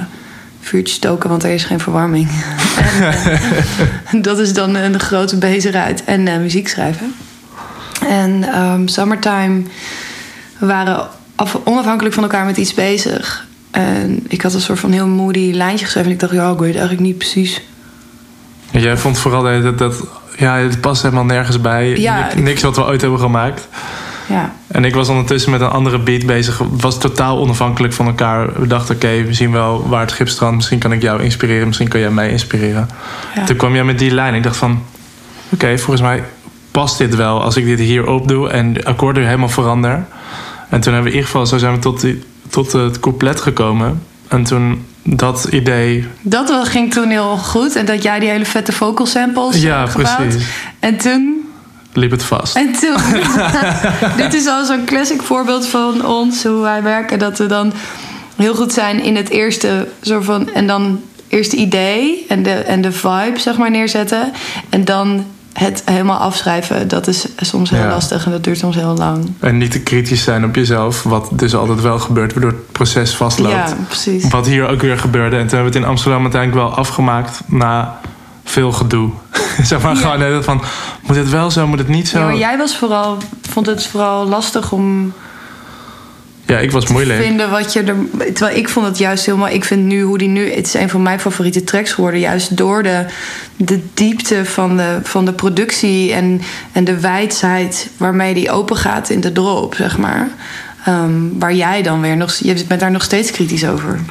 vuurtjes 0.60 0.96
stoken, 0.96 1.28
want 1.30 1.42
er 1.44 1.50
is 1.50 1.64
geen 1.64 1.80
verwarming. 1.80 2.28
en, 3.00 3.12
eh, 3.12 4.22
dat 4.28 4.38
is 4.38 4.52
dan 4.52 4.74
een 4.74 5.00
grote 5.00 5.36
bezigheid. 5.36 6.04
En 6.04 6.22
muziek 6.40 6.68
schrijven. 6.68 7.14
En 8.08 8.44
ehm, 8.52 8.86
Summertime, 8.86 9.62
we 10.58 10.66
waren 10.66 11.06
af- 11.34 11.58
onafhankelijk 11.64 12.14
van 12.14 12.22
elkaar 12.22 12.44
met 12.44 12.56
iets 12.56 12.74
bezig. 12.74 13.46
En 13.70 14.24
ik 14.28 14.42
had 14.42 14.54
een 14.54 14.60
soort 14.60 14.78
van 14.80 14.92
heel 14.92 15.06
moody 15.06 15.50
lijntje 15.54 15.84
geschreven. 15.84 16.08
En 16.10 16.14
ik 16.14 16.20
dacht, 16.20 16.32
ja, 16.32 16.50
ik 16.50 16.58
weet 16.58 16.72
eigenlijk 16.72 17.00
niet 17.02 17.18
precies. 17.18 17.60
En 18.70 18.80
jij 18.80 18.96
vond 18.96 19.18
vooral 19.18 19.42
dat, 19.42 19.62
dat, 19.62 19.78
dat 19.78 19.94
ja, 20.36 20.56
het 20.56 20.80
past 20.80 21.02
helemaal 21.02 21.24
nergens 21.24 21.60
bij. 21.60 21.96
Ja, 21.96 22.22
Nik- 22.24 22.32
ik- 22.32 22.42
Niks 22.42 22.62
wat 22.62 22.76
we 22.76 22.84
ooit 22.84 23.00
hebben 23.00 23.20
gemaakt. 23.20 23.68
Ja, 24.28 24.52
En 24.66 24.84
ik 24.84 24.94
was 24.94 25.08
ondertussen 25.08 25.50
met 25.50 25.60
een 25.60 25.68
andere 25.68 25.98
beat 25.98 26.26
bezig. 26.26 26.60
Was 26.70 26.98
totaal 26.98 27.38
onafhankelijk 27.38 27.92
van 27.92 28.06
elkaar. 28.06 28.60
We 28.60 28.66
dachten, 28.66 28.94
oké, 28.94 29.22
we 29.24 29.32
zien 29.34 29.52
wel 29.52 29.88
waar 29.88 30.00
het 30.00 30.10
schip 30.10 30.28
strandt. 30.28 30.56
Misschien 30.56 30.78
kan 30.78 30.92
ik 30.92 31.02
jou 31.02 31.22
inspireren. 31.22 31.66
Misschien 31.66 31.88
kan 31.88 32.00
jij 32.00 32.10
mij 32.10 32.30
inspireren. 32.30 32.88
ja. 33.34 33.44
Toen 33.44 33.56
kwam 33.56 33.74
jij 33.74 33.84
met 33.84 33.98
die 33.98 34.10
lijn. 34.10 34.34
Ik 34.34 34.42
dacht 34.42 34.56
van, 34.56 34.82
oké, 35.48 35.78
volgens 35.78 36.00
mij 36.00 36.22
past 36.70 36.98
dit 36.98 37.14
wel. 37.16 37.42
Als 37.42 37.56
ik 37.56 37.64
dit 37.64 37.78
hier 37.78 38.06
opdoe 38.08 38.48
en 38.50 38.72
de 38.72 38.84
akkoorden 38.84 39.24
helemaal 39.24 39.48
verander. 39.48 40.04
En 40.68 40.80
toen 40.80 40.92
hebben 40.92 41.02
we 41.02 41.08
in 41.18 41.22
ieder 41.24 41.24
geval, 41.24 41.46
zo 41.46 41.58
zijn 41.58 41.72
we 41.74 41.78
tot, 41.78 42.00
die, 42.00 42.22
tot 42.48 42.72
het 42.72 43.00
couplet 43.00 43.40
gekomen. 43.40 44.02
En 44.28 44.44
toen 44.44 44.86
dat 45.02 45.44
idee... 45.50 46.06
Dat 46.22 46.68
ging 46.68 46.92
toen 46.92 47.08
heel 47.08 47.36
goed. 47.36 47.76
En 47.76 47.86
dat 47.86 48.02
jij 48.02 48.18
die 48.18 48.28
hele 48.28 48.44
vette 48.44 48.72
vocal 48.72 49.06
samples 49.06 49.62
Ja, 49.62 49.78
hebt 49.78 49.90
gebouwd. 49.90 50.16
precies. 50.16 50.46
En 50.80 50.96
toen 50.96 51.43
Liep 51.96 52.10
het 52.10 52.22
vast. 52.22 52.56
En 52.56 52.72
toen, 52.72 52.96
dit 54.22 54.34
is 54.34 54.46
al 54.46 54.64
zo'n 54.64 54.84
classic 54.84 55.22
voorbeeld 55.22 55.66
van 55.66 56.06
ons, 56.06 56.44
hoe 56.44 56.60
wij 56.60 56.82
werken. 56.82 57.18
Dat 57.18 57.38
we 57.38 57.46
dan 57.46 57.72
heel 58.36 58.54
goed 58.54 58.72
zijn 58.72 59.02
in 59.02 59.16
het 59.16 59.28
eerste 59.28 59.88
soort 60.00 60.24
van. 60.24 60.52
En 60.52 60.66
dan 60.66 61.00
eerste 61.28 61.56
idee 61.56 62.24
en 62.28 62.42
de, 62.42 62.50
en 62.52 62.80
de 62.80 62.92
vibe, 62.92 63.38
zeg 63.38 63.56
maar, 63.56 63.70
neerzetten. 63.70 64.32
En 64.68 64.84
dan 64.84 65.24
het 65.52 65.82
helemaal 65.84 66.18
afschrijven. 66.18 66.88
Dat 66.88 67.06
is 67.06 67.26
soms 67.36 67.70
heel 67.70 67.78
Ja. 67.80 67.88
lastig 67.88 68.24
en 68.24 68.30
dat 68.30 68.44
duurt 68.44 68.58
soms 68.58 68.76
heel 68.76 68.94
lang. 68.96 69.32
En 69.40 69.58
niet 69.58 69.70
te 69.70 69.80
kritisch 69.80 70.22
zijn 70.22 70.44
op 70.44 70.54
jezelf. 70.54 71.02
Wat 71.02 71.28
dus 71.32 71.54
altijd 71.54 71.80
wel 71.80 71.98
gebeurt, 71.98 72.32
waardoor 72.32 72.50
het 72.50 72.72
proces 72.72 73.14
vastloopt. 73.14 73.54
Ja, 73.54 73.76
precies. 73.86 74.28
Wat 74.28 74.46
hier 74.46 74.68
ook 74.68 74.80
weer 74.80 74.98
gebeurde. 74.98 75.36
En 75.36 75.46
toen 75.46 75.56
hebben 75.56 75.72
we 75.72 75.78
het 75.78 75.84
in 75.86 75.90
Amsterdam 75.90 76.22
uiteindelijk 76.22 76.66
wel 76.68 76.76
afgemaakt 76.76 77.40
na 77.46 77.98
veel 78.44 78.72
gedoe. 78.72 79.10
zeg 79.62 79.82
maar 79.82 79.94
Ja. 79.94 80.00
gewoon 80.00 80.44
van, 80.44 80.62
moet 81.02 81.16
het 81.16 81.30
wel 81.30 81.50
zo, 81.50 81.66
moet 81.66 81.78
het 81.78 81.88
niet 81.88 82.08
zo? 82.08 82.18
Ja, 82.18 82.24
maar 82.24 82.36
jij 82.36 82.56
was 82.58 82.76
vooral, 82.76 83.18
vond 83.50 83.66
het 83.66 83.86
vooral 83.86 84.26
lastig 84.28 84.72
om 84.72 85.12
Ja, 86.46 86.58
ik 86.58 86.70
was 86.70 86.86
moeilijk. 86.86 87.22
vinden 87.22 87.50
wat 87.50 87.72
je 87.72 87.82
er. 87.82 87.96
Terwijl 88.34 88.56
ik 88.56 88.68
vond 88.68 88.86
het 88.86 88.98
juist 88.98 89.26
heel 89.26 89.36
mooi. 89.36 89.52
Ik 89.52 89.64
vind 89.64 89.82
nu 89.84 90.02
hoe 90.02 90.18
die 90.18 90.28
nu. 90.28 90.52
Het 90.52 90.66
is 90.66 90.74
een 90.74 90.88
van 90.90 91.02
mijn 91.02 91.20
favoriete 91.20 91.64
tracks 91.64 91.92
geworden. 91.92 92.20
Juist 92.20 92.56
door 92.56 92.82
de, 92.82 93.06
de 93.56 93.82
diepte 93.94 94.44
van 94.44 94.76
de, 94.76 94.98
van 95.02 95.24
de 95.24 95.32
productie 95.32 96.12
en, 96.12 96.40
en 96.72 96.84
de 96.84 97.00
wijdheid 97.00 97.90
waarmee 97.96 98.34
die 98.34 98.50
open 98.50 98.76
gaat 98.76 99.10
in 99.10 99.20
de 99.20 99.32
drop, 99.32 99.74
zeg 99.74 99.98
maar. 99.98 100.28
Ehm, 100.84 101.12
waar 101.38 101.54
jij 101.54 101.82
dan 101.82 102.00
weer 102.00 102.16
nog. 102.16 102.34
Je 102.34 102.64
bent 102.68 102.80
daar 102.80 102.90
nog 102.90 103.02
steeds 103.02 103.30
kritisch 103.30 103.66
over. 103.66 103.98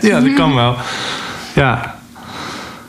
Ja, 0.00 0.20
dat 0.20 0.34
kan 0.34 0.54
wel. 0.54 0.76
Ja, 1.52 1.95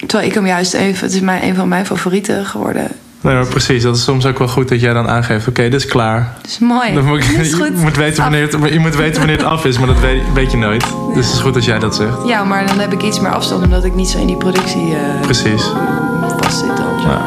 Terwijl 0.05 0.29
ik 0.29 0.33
hem 0.35 0.45
juist 0.45 0.73
even. 0.73 1.05
Het 1.05 1.15
is 1.15 1.21
mijn, 1.21 1.43
een 1.43 1.55
van 1.55 1.67
mijn 1.67 1.85
favorieten 1.85 2.45
geworden. 2.45 2.87
nee, 3.21 3.33
maar 3.35 3.47
precies. 3.47 3.83
Dat 3.83 3.95
is 3.95 4.03
soms 4.03 4.25
ook 4.25 4.37
wel 4.37 4.47
goed 4.47 4.69
dat 4.69 4.79
jij 4.81 4.93
dan 4.93 5.07
aangeeft: 5.07 5.47
oké, 5.47 5.61
dit 5.61 5.73
is 5.73 5.85
klaar. 5.85 6.33
Dat 6.41 6.51
is 6.51 6.59
mooi. 6.59 6.93
Dan 6.93 7.05
moet 7.05 7.23
ik, 7.23 7.31
Dat 7.37 7.45
is 7.45 7.53
goed. 7.53 7.67
je, 7.67 7.81
moet 7.83 7.95
weten 7.95 8.23
wanneer 8.23 8.41
het, 8.41 8.73
je 8.73 8.79
moet 8.79 8.95
weten 8.95 9.17
wanneer 9.17 9.37
het 9.37 9.45
af 9.45 9.65
is, 9.65 9.77
maar 9.77 9.87
dat 9.87 9.99
weet, 9.99 10.21
weet 10.33 10.51
je 10.51 10.57
nooit. 10.57 10.85
Dus 11.13 11.25
het 11.25 11.35
is 11.35 11.41
goed 11.41 11.55
als 11.55 11.65
jij 11.65 11.79
dat 11.79 11.95
zegt. 11.95 12.17
Ja, 12.25 12.43
maar 12.43 12.67
dan 12.67 12.79
heb 12.79 12.93
ik 12.93 13.01
iets 13.01 13.19
meer 13.19 13.31
afstand 13.33 13.63
omdat 13.63 13.83
ik 13.83 13.95
niet 13.95 14.09
zo 14.09 14.17
in 14.19 14.27
die 14.27 14.37
productie 14.37 14.95
eh 14.95 15.21
Precies. 15.21 15.63
vast 16.41 16.57
zit 16.59 16.77
dan. 16.77 17.01
Ja. 17.01 17.21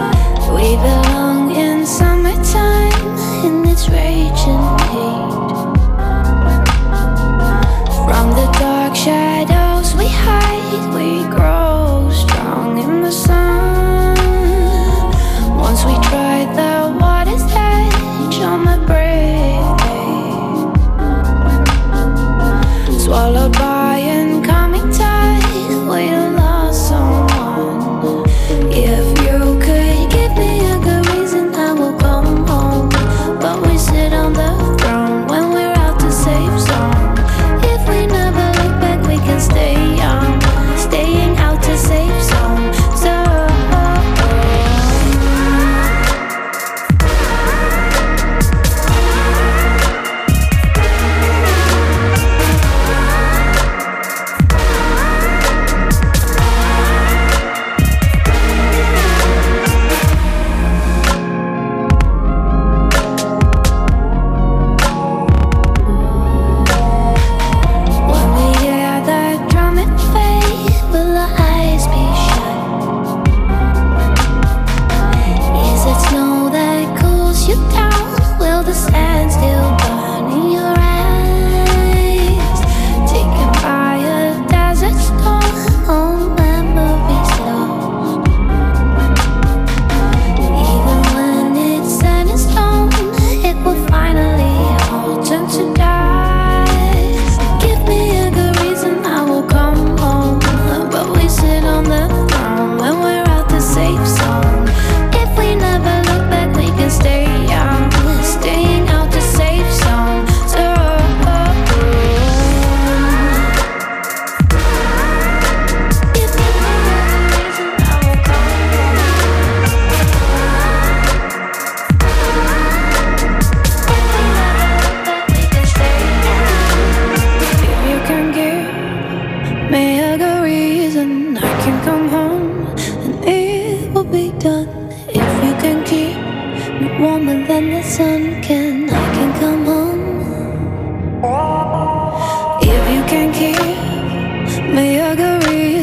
Swallowed 23.11 23.53
by 23.55 23.80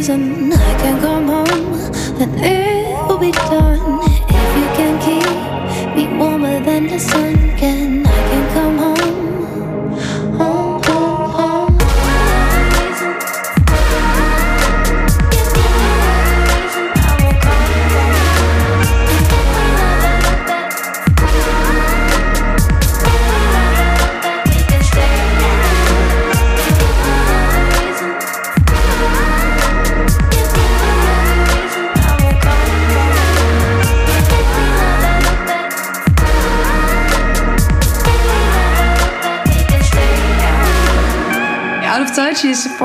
reason 0.07 0.53
I 0.53 0.77
can't 0.79 1.01
come 1.01 1.27
home. 1.27 1.73
And 2.21 2.56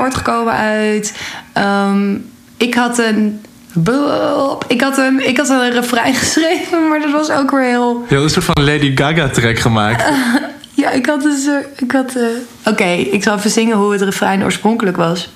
voortgekomen 0.03 0.53
uit. 0.53 1.13
ehm, 1.53 2.17
ik 2.57 2.73
had 2.73 2.97
een. 2.97 3.41
Ik 4.67 4.81
had, 4.81 4.97
een, 4.97 5.27
ik 5.27 5.37
had 5.37 5.49
een 5.49 5.71
refrein 5.71 6.13
geschreven, 6.23 6.87
maar 6.87 6.99
dat 6.99 7.11
was 7.11 7.29
ook 7.29 7.51
weer 7.51 7.61
heel. 7.63 8.05
Je 8.09 8.15
had 8.15 8.23
een 8.23 8.29
soort 8.29 8.45
van 8.45 8.63
Lady 8.63 8.95
Gaga 8.95 9.29
track 9.29 9.59
gemaakt. 9.59 10.03
Ja, 10.75 10.89
ik 10.89 11.05
had 11.05 11.25
een 11.25 11.37
soort. 11.37 11.81
Ik 11.81 11.91
had. 11.91 12.15
eh, 12.15 12.71
Oké, 12.71 12.83
ik 12.85 13.23
zal 13.23 13.35
even 13.37 13.49
zingen 13.49 13.77
hoe 13.77 13.91
het 13.91 14.01
refrein 14.01 14.43
oorspronkelijk 14.43 14.97
was. 14.97 15.29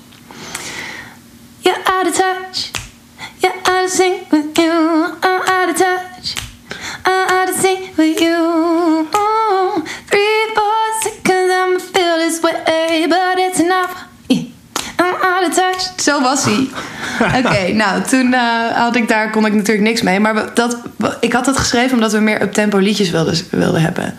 You're 1.58 1.78
out 1.84 2.06
of 2.06 2.12
touch. 2.14 2.70
You're 3.38 3.56
out 3.62 3.84
of 3.84 3.90
sync 3.90 4.14
with 4.30 4.44
you. 4.52 5.04
I'm 5.04 5.40
out 5.46 5.68
of 5.70 5.76
touch. 5.76 6.32
I'm 7.06 7.36
out 7.38 7.48
of 7.50 7.60
sync 7.60 7.78
with 7.96 8.18
you. 8.18 8.77
Zo 15.96 16.20
was 16.20 16.44
hij. 16.44 16.68
Oké, 17.44 17.72
nou, 17.72 18.02
toen 18.02 18.32
eh, 18.32 18.40
had 18.74 18.96
ik 18.96 19.08
daar, 19.08 19.30
kon 19.30 19.46
ik 19.46 19.54
natuurlijk 19.54 19.86
niks 19.86 20.02
mee. 20.02 20.20
Maar 20.20 20.54
dat, 20.54 20.78
ik 21.20 21.32
had 21.32 21.44
dat 21.44 21.56
geschreven 21.58 21.94
omdat 21.94 22.12
we 22.12 22.18
meer 22.18 22.42
up-tempo 22.42 22.78
liedjes 22.78 23.10
wilden, 23.10 23.34
wilden 23.50 23.82
hebben. 23.82 24.14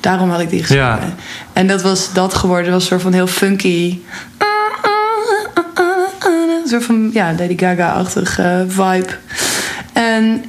Daarom 0.00 0.30
had 0.30 0.40
ik 0.40 0.50
die 0.50 0.60
geschreven. 0.60 0.84
Ja. 0.84 1.14
En 1.52 1.66
dat 1.66 1.82
was 1.82 2.12
dat 2.12 2.34
geworden. 2.34 2.64
Dat 2.64 2.74
was 2.74 2.82
een 2.82 2.88
soort 2.88 3.02
van 3.02 3.12
heel 3.12 3.26
funky. 3.26 3.98
Een 6.62 6.72
soort 6.72 6.84
van, 6.84 7.10
ja, 7.12 7.34
Lady 7.38 7.58
Gaga-achtig 7.58 8.38
eh, 8.38 8.60
vibe. 8.66 9.08
En 9.92 10.44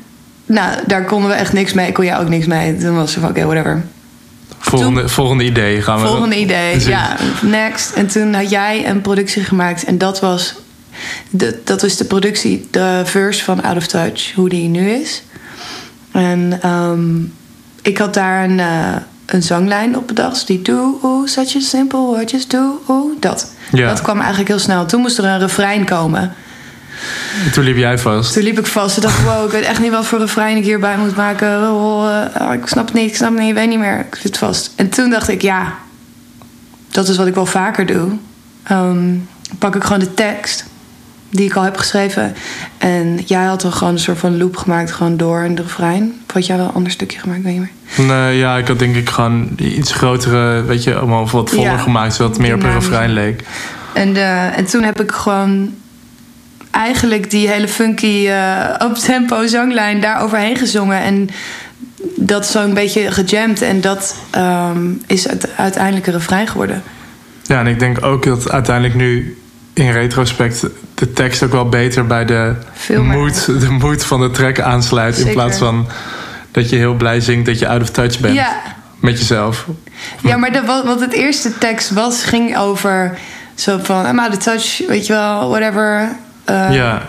nou, 0.46 0.78
daar 0.86 1.06
konden 1.06 1.30
we 1.30 1.36
echt 1.36 1.54
niks 1.54 1.74
mee. 1.74 1.91
Kon 1.91 2.06
jij 2.06 2.17
ook 2.17 2.30
niks 2.30 2.46
mee. 2.46 2.78
Toen 2.78 2.96
was 2.96 3.12
ze 3.12 3.20
van, 3.20 3.30
oké, 3.30 3.46
whatever. 3.46 3.84
Volgende, 4.69 5.10
volgende 5.10 5.43
idee 5.43 5.82
gaan 5.82 6.01
we. 6.01 6.08
Volgende 6.08 6.39
idee, 6.39 6.71
Precies. 6.71 6.89
ja, 6.97 7.15
next. 7.41 7.91
En 7.91 8.08
toen 8.08 8.34
had 8.34 8.49
jij 8.49 8.89
een 8.89 9.01
productie 9.01 9.43
gemaakt 9.43 9.84
en 9.84 9.97
dat 9.97 10.19
was, 10.19 10.56
de, 11.30 11.62
dat 11.63 11.82
was 11.82 11.97
de 11.97 12.06
productie, 12.06 12.67
de 12.71 13.01
verse 13.06 13.43
van 13.43 13.63
Out 13.63 13.77
of 13.77 13.88
Touch, 13.88 14.34
hoe 14.34 14.49
die 14.49 14.67
nu 14.67 14.89
is. 14.89 15.23
En 16.12 16.60
ehm, 16.62 17.21
ik 17.82 17.97
had 17.97 18.13
daar 18.13 18.43
een, 18.43 18.60
eh, 18.60 18.95
een 19.25 19.43
zanglijn 19.43 19.97
op 19.97 20.08
bedacht, 20.08 20.34
dus 20.34 20.45
die 20.45 20.62
do, 20.62 20.99
ooh, 21.01 21.27
such 21.27 21.56
a 21.56 21.60
simple 21.60 21.99
word, 21.99 22.32
just 22.32 22.51
do, 22.51 22.82
ooh, 22.88 23.12
dat. 23.19 23.51
Ja. 23.71 23.88
Dat 23.88 24.01
kwam 24.01 24.17
eigenlijk 24.17 24.47
heel 24.47 24.60
snel. 24.60 24.86
Toen 24.86 25.01
moest 25.01 25.17
er 25.17 25.25
een 25.25 25.39
refrein 25.39 25.86
komen. 25.86 26.34
En 27.45 27.51
Toen 27.51 27.63
liep 27.63 27.77
jij 27.77 27.97
vast. 27.97 28.33
Toen 28.33 28.43
liep 28.43 28.60
ik 28.60 28.65
vast 28.67 28.95
en 28.95 29.01
dacht, 29.01 29.23
wow, 29.23 29.45
ik 29.45 29.51
weet 29.51 29.63
echt 29.65 29.79
niet 29.81 29.91
wat 29.91 30.05
voor 30.05 30.19
refrein 30.19 30.57
ik 30.57 30.63
hierbij 30.63 30.97
moet 30.97 31.15
maken. 31.15 31.71
Oh, 31.71 32.25
eh, 32.33 32.53
ik 32.53 32.65
snap 32.67 32.86
het 32.86 32.93
niet, 32.93 33.10
ik 33.10 33.15
snap 33.15 33.29
het 33.29 33.39
niet, 33.39 33.49
ik 33.49 33.55
weet 33.55 33.69
niet 33.69 33.79
meer. 33.79 33.99
Ik 33.99 34.15
zit 34.21 34.38
vast. 34.38 34.71
En 34.75 34.89
toen 34.89 35.10
dacht 35.10 35.27
ik, 35.29 35.41
ja, 35.41 35.73
dat 36.91 37.07
is 37.07 37.17
wat 37.17 37.27
ik 37.27 37.36
wel 37.36 37.45
vaker 37.45 37.86
doe. 37.86 38.07
Ehm, 38.63 39.15
pak 39.60 39.75
ik 39.75 39.83
gewoon 39.83 39.99
de 39.99 40.13
tekst 40.13 40.65
die 41.29 41.45
ik 41.45 41.55
al 41.55 41.63
heb 41.63 41.77
geschreven. 41.77 42.36
En 42.77 43.19
jij 43.25 43.43
had 43.45 43.62
dan 43.62 43.73
gewoon 43.73 43.93
een 43.93 43.99
soort 43.99 44.17
van 44.17 44.38
loop 44.38 44.57
gemaakt, 44.57 44.91
gewoon 44.91 45.17
door 45.17 45.43
in 45.43 45.55
de 45.55 45.62
refrein. 45.62 46.13
Of 46.27 46.33
had 46.33 46.45
jij 46.45 46.57
wel 46.57 46.65
een 46.65 46.73
ander 46.73 46.91
stukje 46.91 47.19
gemaakt, 47.19 47.41
weet 47.43 47.53
je 47.53 47.60
meer? 47.60 48.05
Nee, 48.07 48.38
ja, 48.38 48.57
ik 48.57 48.67
had 48.67 48.79
denk 48.79 48.95
ik 48.95 49.10
gewoon 49.10 49.49
iets 49.57 49.91
grotere, 49.93 50.62
weet 50.63 50.83
je, 50.83 50.95
allemaal 50.95 51.27
wat 51.29 51.49
voller 51.49 51.63
Ja. 51.71 51.77
gemaakt, 51.77 52.13
zodat 52.13 52.31
het 52.31 52.41
meer 52.41 52.53
op 52.55 52.63
een 52.63 52.73
refrein 52.73 53.10
leek. 53.13 53.43
En, 53.93 54.15
eh, 54.15 54.57
en 54.57 54.65
toen 54.65 54.83
heb 54.83 55.01
ik 55.01 55.12
gewoon 55.12 55.73
eigenlijk 56.71 57.30
die 57.30 57.47
hele 57.47 57.67
funky 57.67 58.27
eh 58.27 58.88
up-tempo 58.89 59.47
zanglijn 59.47 60.01
daar 60.01 60.21
overheen 60.21 60.56
gezongen. 60.56 61.01
En 61.01 61.30
dat 62.15 62.47
zo'n 62.47 62.73
beetje 62.73 63.12
gejamd. 63.12 63.62
En 63.62 63.82
dat 63.82 64.15
ehm, 64.30 64.91
is 65.08 65.30
het 65.30 65.49
uiteindelijke 65.58 66.12
refrein 66.12 66.47
geworden. 66.47 66.84
Ja, 67.43 67.60
en 67.60 67.67
ik 67.67 67.80
denk 67.80 68.06
ook 68.06 68.23
dat 68.23 68.51
uiteindelijk 68.51 68.95
nu 68.95 69.38
in 69.73 69.91
retrospect 69.91 70.65
de 70.93 71.13
tekst 71.13 71.43
ook 71.43 71.51
wel 71.51 71.69
beter 71.69 72.08
bij 72.08 72.25
de 72.25 72.56
mood, 73.03 73.45
de 73.45 73.69
mood 73.69 74.06
van 74.06 74.21
de 74.21 74.32
track 74.32 74.60
aansluit. 74.60 75.15
Zeker. 75.15 75.30
In 75.30 75.36
plaats 75.36 75.58
van 75.58 75.88
dat 76.51 76.69
je 76.69 76.75
heel 76.75 76.93
blij 76.93 77.19
zingt 77.19 77.45
dat 77.45 77.60
je 77.60 77.67
out 77.67 77.82
of 77.82 77.89
touch 77.89 78.19
bent 78.19 78.34
Ja, 78.34 78.62
met 78.99 79.17
jezelf. 79.17 79.67
ja 80.23 80.38
maar 80.38 80.51
de, 80.51 80.65
wat, 80.65 80.86
wat 80.86 80.99
het 80.99 81.13
eerste 81.13 81.58
tekst 81.58 81.91
was, 81.91 82.23
ging 82.23 82.58
over 82.58 83.17
zo 83.56 83.80
van... 83.84 84.06
I'm 84.06 84.19
out 84.19 84.36
of 84.36 84.38
touch, 84.38 84.88
weet 84.88 85.06
je 85.08 85.13
wel, 85.13 85.49
whatever. 85.49 86.15
Eh, 86.47 86.67
ja, 86.71 87.01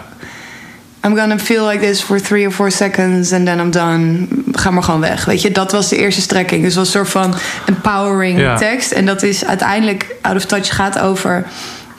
I'm 1.05 1.17
gonna 1.17 1.39
feel 1.39 1.67
like 1.67 1.87
this 1.87 2.01
for 2.01 2.21
three 2.21 2.47
or 2.47 2.53
four 2.53 2.71
seconds 2.71 3.33
and 3.33 3.47
then 3.47 3.59
I'm 3.59 3.71
done. 3.71 4.27
Ga 4.53 4.71
maar 4.71 4.83
gewoon 4.83 5.01
weg. 5.01 5.25
Weet 5.25 5.43
je, 5.43 5.51
dat 5.51 5.73
was 5.73 5.89
de 5.89 5.97
eerste 5.97 6.21
strekking. 6.21 6.63
Dus 6.63 6.75
het 6.75 6.79
was 6.79 6.87
een 6.95 7.01
soort 7.01 7.09
van 7.09 7.35
empowering 7.67 8.39
Ja. 8.41 8.57
tekst. 8.57 8.93
En 8.93 9.07
dat 9.07 9.23
is 9.23 9.45
uiteindelijk, 9.45 10.17
Out 10.23 10.37
of 10.37 10.45
Touch 10.45 10.75
gaat 10.75 10.99
over 10.99 11.45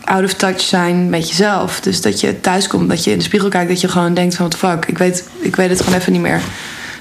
out 0.04 0.23
of 0.23 0.34
touch 0.34 0.62
zijn 0.62 1.10
met 1.10 1.30
jezelf. 1.30 1.80
Dus 1.80 2.02
dat 2.02 2.19
je 2.19 2.41
thuis 2.41 2.67
komt, 2.67 2.89
dat 2.89 3.04
je 3.04 3.12
in 3.12 3.17
de 3.17 3.23
spiegel 3.23 3.49
kijkt, 3.49 3.69
dat 3.69 3.82
je 3.82 3.88
gewoon 3.88 4.13
denkt 4.13 4.36
van 4.36 4.45
what 4.47 4.60
the 4.60 4.67
fuck, 4.67 4.86
ik 4.86 4.97
weet, 4.97 5.30
ik 5.39 5.56
weet 5.56 5.69
het 5.69 5.82
gewoon 5.82 5.99
even 5.99 6.12
niet 6.12 6.21
meer. 6.21 6.41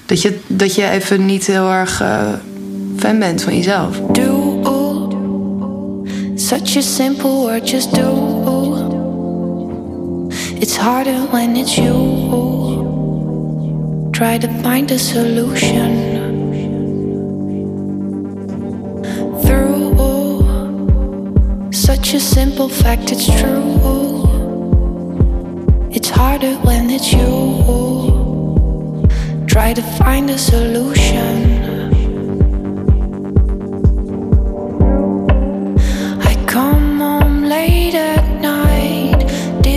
Dat 0.07 0.23
je, 0.23 0.39
dat 0.47 0.75
je 0.75 0.89
even 0.89 1.27
niet 1.27 1.47
heel 1.47 1.71
erg 1.73 2.01
eh, 2.01 2.21
fan 2.99 3.19
bent 3.19 3.43
van 3.43 3.57
jezelf. 3.57 3.97
do 4.13 4.47
such 6.35 6.77
a 6.77 6.81
simple 6.81 7.31
word 7.31 7.71
just 7.71 7.95
do 7.95 8.05
it's 10.61 10.77
harder 10.77 11.21
when 11.33 11.57
it's 11.57 11.77
you 11.79 11.95
try 14.13 14.37
to 14.39 14.49
find 14.63 14.91
a 14.91 14.99
solution. 14.99 15.91
Through 19.45 19.97
such 21.73 22.15
a 22.15 22.21
simple 22.21 22.69
fact 22.69 23.13
it's 23.13 23.27
true. 23.41 23.67
It's 25.91 26.11
harder 26.11 26.55
when 26.67 26.91
it's 26.91 27.13
you 27.13 27.29
try 29.47 29.73
to 29.75 29.83
find 29.99 30.31
a 30.31 30.39
solution. 30.39 31.37
I 36.31 36.35
come 36.47 36.99
home 36.99 37.45
late 37.45 37.95
at 37.95 38.41
night, 38.41 38.68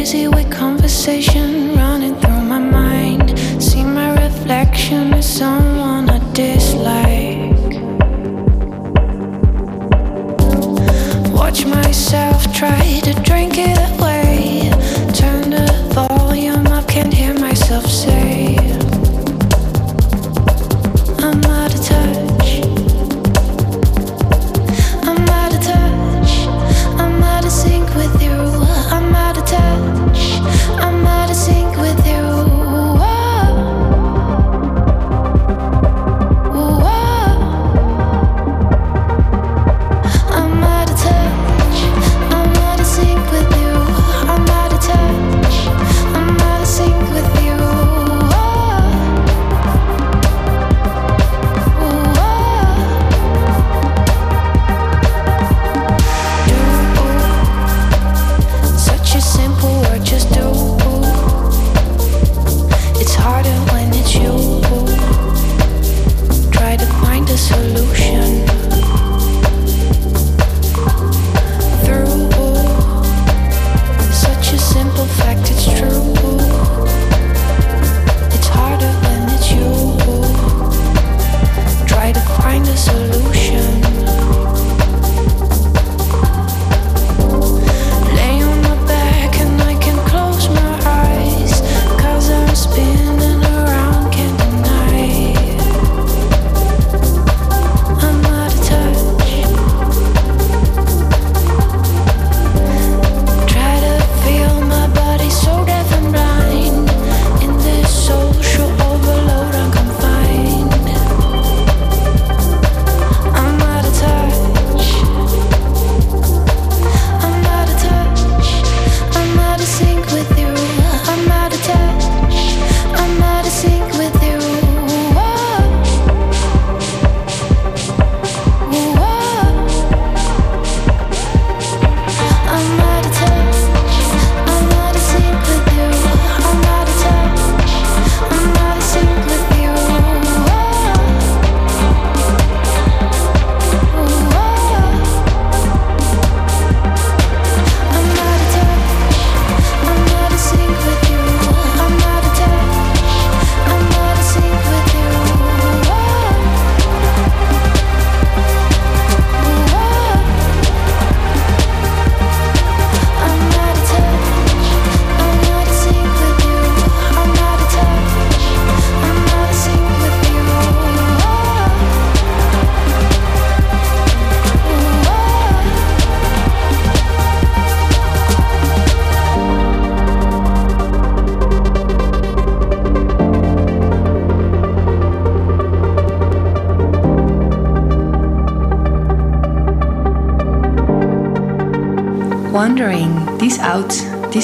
dizzy 0.01 0.27
with 0.27 0.49
conversation 0.49 1.75
running 1.75 2.15
through 2.21 2.41
my 2.53 2.57
mind. 2.57 3.37
See 3.61 3.83
my 3.83 4.09
reflection 4.25 5.13
as 5.13 5.27
someone 5.31 6.09
I 6.09 6.17
dislike. 6.33 7.71
Watch 11.39 11.67
myself 11.67 12.51
try 12.51 12.99
to 13.03 13.13
drink 13.21 13.53
it 13.59 14.00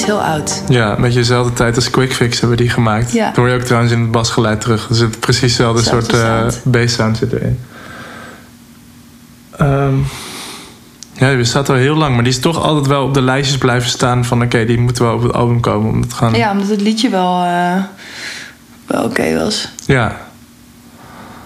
heel 0.07 0.23
oud. 0.23 0.63
Ja, 0.69 0.95
met 0.97 1.13
jezelfde 1.13 1.53
tijd 1.53 1.75
als 1.75 1.89
Quick 1.89 2.13
Fix 2.13 2.39
hebben 2.39 2.57
die 2.57 2.69
gemaakt. 2.69 3.11
Ja. 3.11 3.25
Dat 3.25 3.35
hoor 3.35 3.49
je 3.49 3.55
ook 3.55 3.61
trouwens 3.61 3.93
in 3.93 4.01
het 4.01 4.11
basgeleid 4.11 4.61
terug. 4.61 4.89
Er 4.89 4.95
zit 4.95 5.19
precies 5.19 5.41
dezelfde 5.41 5.83
soort 5.83 6.13
uh, 6.13 6.47
bass 6.63 6.95
sound 6.95 7.17
zit 7.17 7.33
erin. 7.33 7.59
Um, 9.61 10.05
ja, 11.13 11.35
die 11.35 11.43
staat 11.43 11.69
al 11.69 11.75
heel 11.75 11.95
lang, 11.95 12.13
maar 12.13 12.23
die 12.23 12.33
is 12.33 12.39
toch 12.39 12.61
altijd 12.61 12.87
wel 12.87 13.03
op 13.03 13.13
de 13.13 13.21
lijstjes 13.21 13.57
blijven 13.57 13.89
staan 13.89 14.25
van 14.25 14.41
oké, 14.41 14.65
die 14.65 14.79
moeten 14.79 15.03
wel 15.03 15.13
op 15.13 15.21
het 15.21 15.33
album 15.33 15.59
komen. 15.59 15.91
Omdat 15.91 16.13
gaan... 16.13 16.33
Ja, 16.33 16.51
omdat 16.51 16.67
het 16.67 16.81
liedje 16.81 17.09
wel, 17.09 17.43
uh, 17.43 17.83
wel 18.85 19.03
oké 19.03 19.37
was. 19.37 19.69
Ja. 19.85 20.21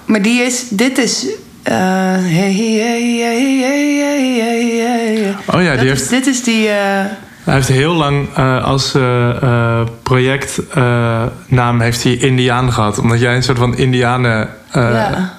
Maar 0.05 0.21
die 0.21 0.41
is, 0.41 0.67
dit 0.69 0.97
is 0.97 1.25
uh, 1.25 1.33
hey, 1.63 2.53
hey, 2.53 2.77
hey, 2.79 3.17
hey, 3.21 3.59
hey, 3.61 4.39
hey, 4.39 5.35
Oh 5.45 5.61
ja, 5.63 5.75
die 5.75 5.87
heeft... 5.87 6.09
dit 6.09 6.27
is 6.27 6.43
die... 6.43 6.67
Uh, 6.67 7.05
hij 7.43 7.53
heeft 7.53 7.67
heel 7.67 7.93
lang 7.93 8.37
uh, 8.37 8.63
als 8.63 8.95
uh, 8.95 9.81
projectnaam 10.03 11.79
heeft 11.79 12.03
hij 12.03 12.13
Indiaan 12.15 12.73
gehad. 12.73 12.99
Omdat 12.99 13.19
jij 13.19 13.35
een 13.35 13.43
soort 13.43 13.57
van 13.57 13.77
Indianen 13.77 14.49
ja. 14.73 15.33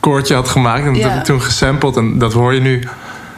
koortje 0.00 0.34
had 0.34 0.48
gemaakt. 0.48 0.84
En 0.84 0.92
dat 0.92 1.02
ja. 1.02 1.08
heb 1.08 1.18
ik 1.18 1.24
toen 1.24 1.42
gesampled. 1.42 1.96
En 1.96 2.18
dat 2.18 2.32
hoor 2.32 2.54
je 2.54 2.60
nu 2.60 2.88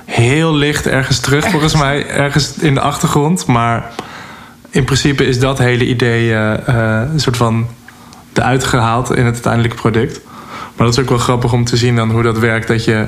heel 0.04 0.54
licht 0.54 0.86
ergens 0.86 1.20
terug, 1.20 1.44
ergens. 1.44 1.52
volgens 1.60 1.82
mij. 1.82 2.08
Ergens 2.08 2.54
in 2.58 2.74
de 2.74 2.80
achtergrond. 2.80 3.46
Maar 3.46 3.90
in 4.70 4.84
principe 4.84 5.26
is 5.26 5.38
dat 5.38 5.58
hele 5.58 5.86
idee 5.86 6.32
een 6.32 7.20
soort 7.20 7.36
van 7.36 7.66
eruit 8.32 8.64
gehaald 8.64 9.10
in 9.10 9.24
het 9.24 9.34
uiteindelijke 9.34 9.76
product. 9.76 10.20
Maar 10.76 10.86
dat 10.86 10.96
is 10.96 11.02
ook 11.02 11.08
wel 11.08 11.18
grappig 11.18 11.52
om 11.52 11.64
te 11.64 11.76
zien 11.76 11.96
dan 11.96 12.10
hoe 12.10 12.22
dat 12.22 12.38
werkt. 12.38 12.68
Dat 12.68 12.84
je 12.84 13.06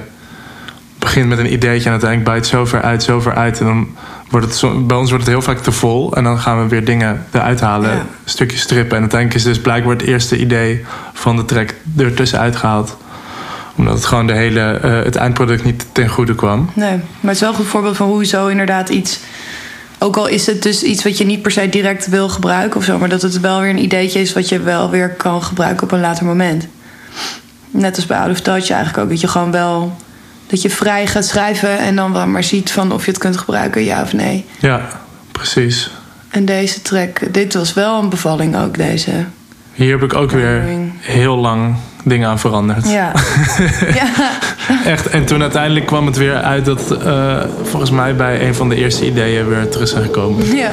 begint 1.21 1.41
met 1.41 1.47
een 1.47 1.59
ideetje 1.59 1.85
en 1.85 1.91
uiteindelijk 1.91 2.31
bijt 2.31 2.47
zo 2.47 2.65
ver 2.65 2.83
uit, 2.83 3.03
zo 3.03 3.21
ver 3.21 3.35
uit. 3.35 3.61
En 3.61 3.67
dan 3.67 3.89
wordt 4.31 4.47
het 4.47 4.57
zo, 4.57 4.81
bij 4.81 4.97
ons 4.97 5.11
wordt 5.11 5.25
het 5.25 5.35
heel 5.35 5.43
vaak 5.43 5.59
te 5.59 5.73
vol. 5.73 6.15
En 6.15 6.25
dan 6.25 6.39
gaan 6.39 6.63
we 6.63 6.69
weer 6.69 6.85
dingen 6.85 7.27
eruit 7.33 7.61
halen, 7.61 7.91
ja. 7.91 8.07
stukjes 8.25 8.61
strippen. 8.61 8.95
En 8.95 9.01
uiteindelijk 9.01 9.41
is 9.41 9.47
dus 9.47 9.61
blijkbaar 9.61 9.93
het 9.93 10.03
eerste 10.03 10.39
idee 10.39 10.85
van 11.13 11.37
de 11.37 11.45
track 11.45 11.75
er 11.97 12.15
tussenuit 12.15 12.57
gehaald. 12.57 12.97
Omdat 13.77 13.95
het 13.95 14.05
gewoon 14.05 14.27
de 14.27 14.33
hele, 14.33 14.81
uh, 14.85 15.05
het 15.05 15.17
eindproduct 15.17 15.65
niet 15.65 15.87
ten 15.93 16.09
goede 16.09 16.35
kwam. 16.35 16.71
Nee, 16.75 16.97
maar 16.97 17.03
het 17.21 17.35
is 17.35 17.41
wel 17.41 17.49
een 17.49 17.55
goed 17.55 17.67
voorbeeld 17.67 17.97
van 17.97 18.09
hoe 18.09 18.25
zo 18.25 18.47
inderdaad 18.47 18.89
iets... 18.89 19.21
Ook 19.99 20.17
al 20.17 20.27
is 20.27 20.47
het 20.47 20.63
dus 20.63 20.83
iets 20.83 21.05
wat 21.05 21.19
je 21.19 21.25
niet 21.25 21.43
per 21.43 21.51
se 21.51 21.69
direct 21.69 22.09
wil 22.09 22.29
gebruiken 22.29 22.79
of 22.79 22.85
zo... 22.85 22.99
maar 22.99 23.09
dat 23.09 23.23
het 23.23 23.41
wel 23.41 23.61
weer 23.61 23.71
een 23.71 23.83
ideetje 23.83 24.21
is 24.21 24.33
wat 24.33 24.49
je 24.49 24.61
wel 24.61 24.91
weer 24.91 25.11
kan 25.11 25.43
gebruiken 25.43 25.83
op 25.83 25.93
een 25.93 26.01
later 26.01 26.25
moment. 26.25 26.67
Net 27.71 27.97
als 27.97 28.07
bij 28.07 28.19
Out 28.19 28.31
of 28.31 28.41
Touch 28.41 28.71
eigenlijk 28.71 28.99
ook. 28.99 29.09
Dat 29.09 29.21
je 29.21 29.29
gewoon 29.29 29.51
wel 29.51 29.97
dat 30.49 30.63
je 30.63 30.71
vrij 30.71 31.07
gaat 31.07 31.25
schrijven 31.25 31.79
en 31.79 31.97
dan 31.97 32.13
wel 32.13 32.27
maar 32.27 32.45
ziet 32.45 32.71
van 32.71 32.93
of 32.93 33.05
je 33.05 33.11
het 33.11 33.21
kunt 33.21 33.37
gebruiken, 33.37 33.85
ja 33.85 34.03
of 34.03 34.13
nee. 34.13 34.45
Ja, 34.59 34.89
precies. 35.33 35.91
En 36.29 36.45
deze 36.45 36.83
track, 36.83 37.33
dit 37.33 37.55
was 37.55 37.75
wel 37.75 38.03
een 38.03 38.09
bevalling 38.09 38.57
ook, 38.57 38.77
deze. 38.77 39.11
Hier 39.73 39.91
heb 39.91 40.03
ik 40.03 40.15
ook 40.15 40.31
weer 40.31 40.65
heel 41.01 41.37
lang 41.37 41.77
dingen 42.05 42.29
aan 42.29 42.39
veranderd. 42.39 42.91
Ja. 42.91 43.13
ja. 44.01 44.09
Echt. 44.85 45.09
En 45.09 45.25
toen 45.25 45.43
uiteindelijk 45.43 45.87
kwam 45.87 46.07
het 46.07 46.17
weer 46.17 46.35
uit 46.35 46.65
dat 46.65 46.97
uh, 47.05 47.41
volgens 47.63 47.91
mij 47.91 48.17
bij 48.17 48.47
een 48.47 48.55
van 48.55 48.69
de 48.69 48.77
eerste 48.77 49.07
ideeën 49.07 49.49
weer 49.49 49.69
terug 49.69 49.89
zijn 49.89 50.03
gekomen. 50.03 50.57
Ja. 50.57 50.71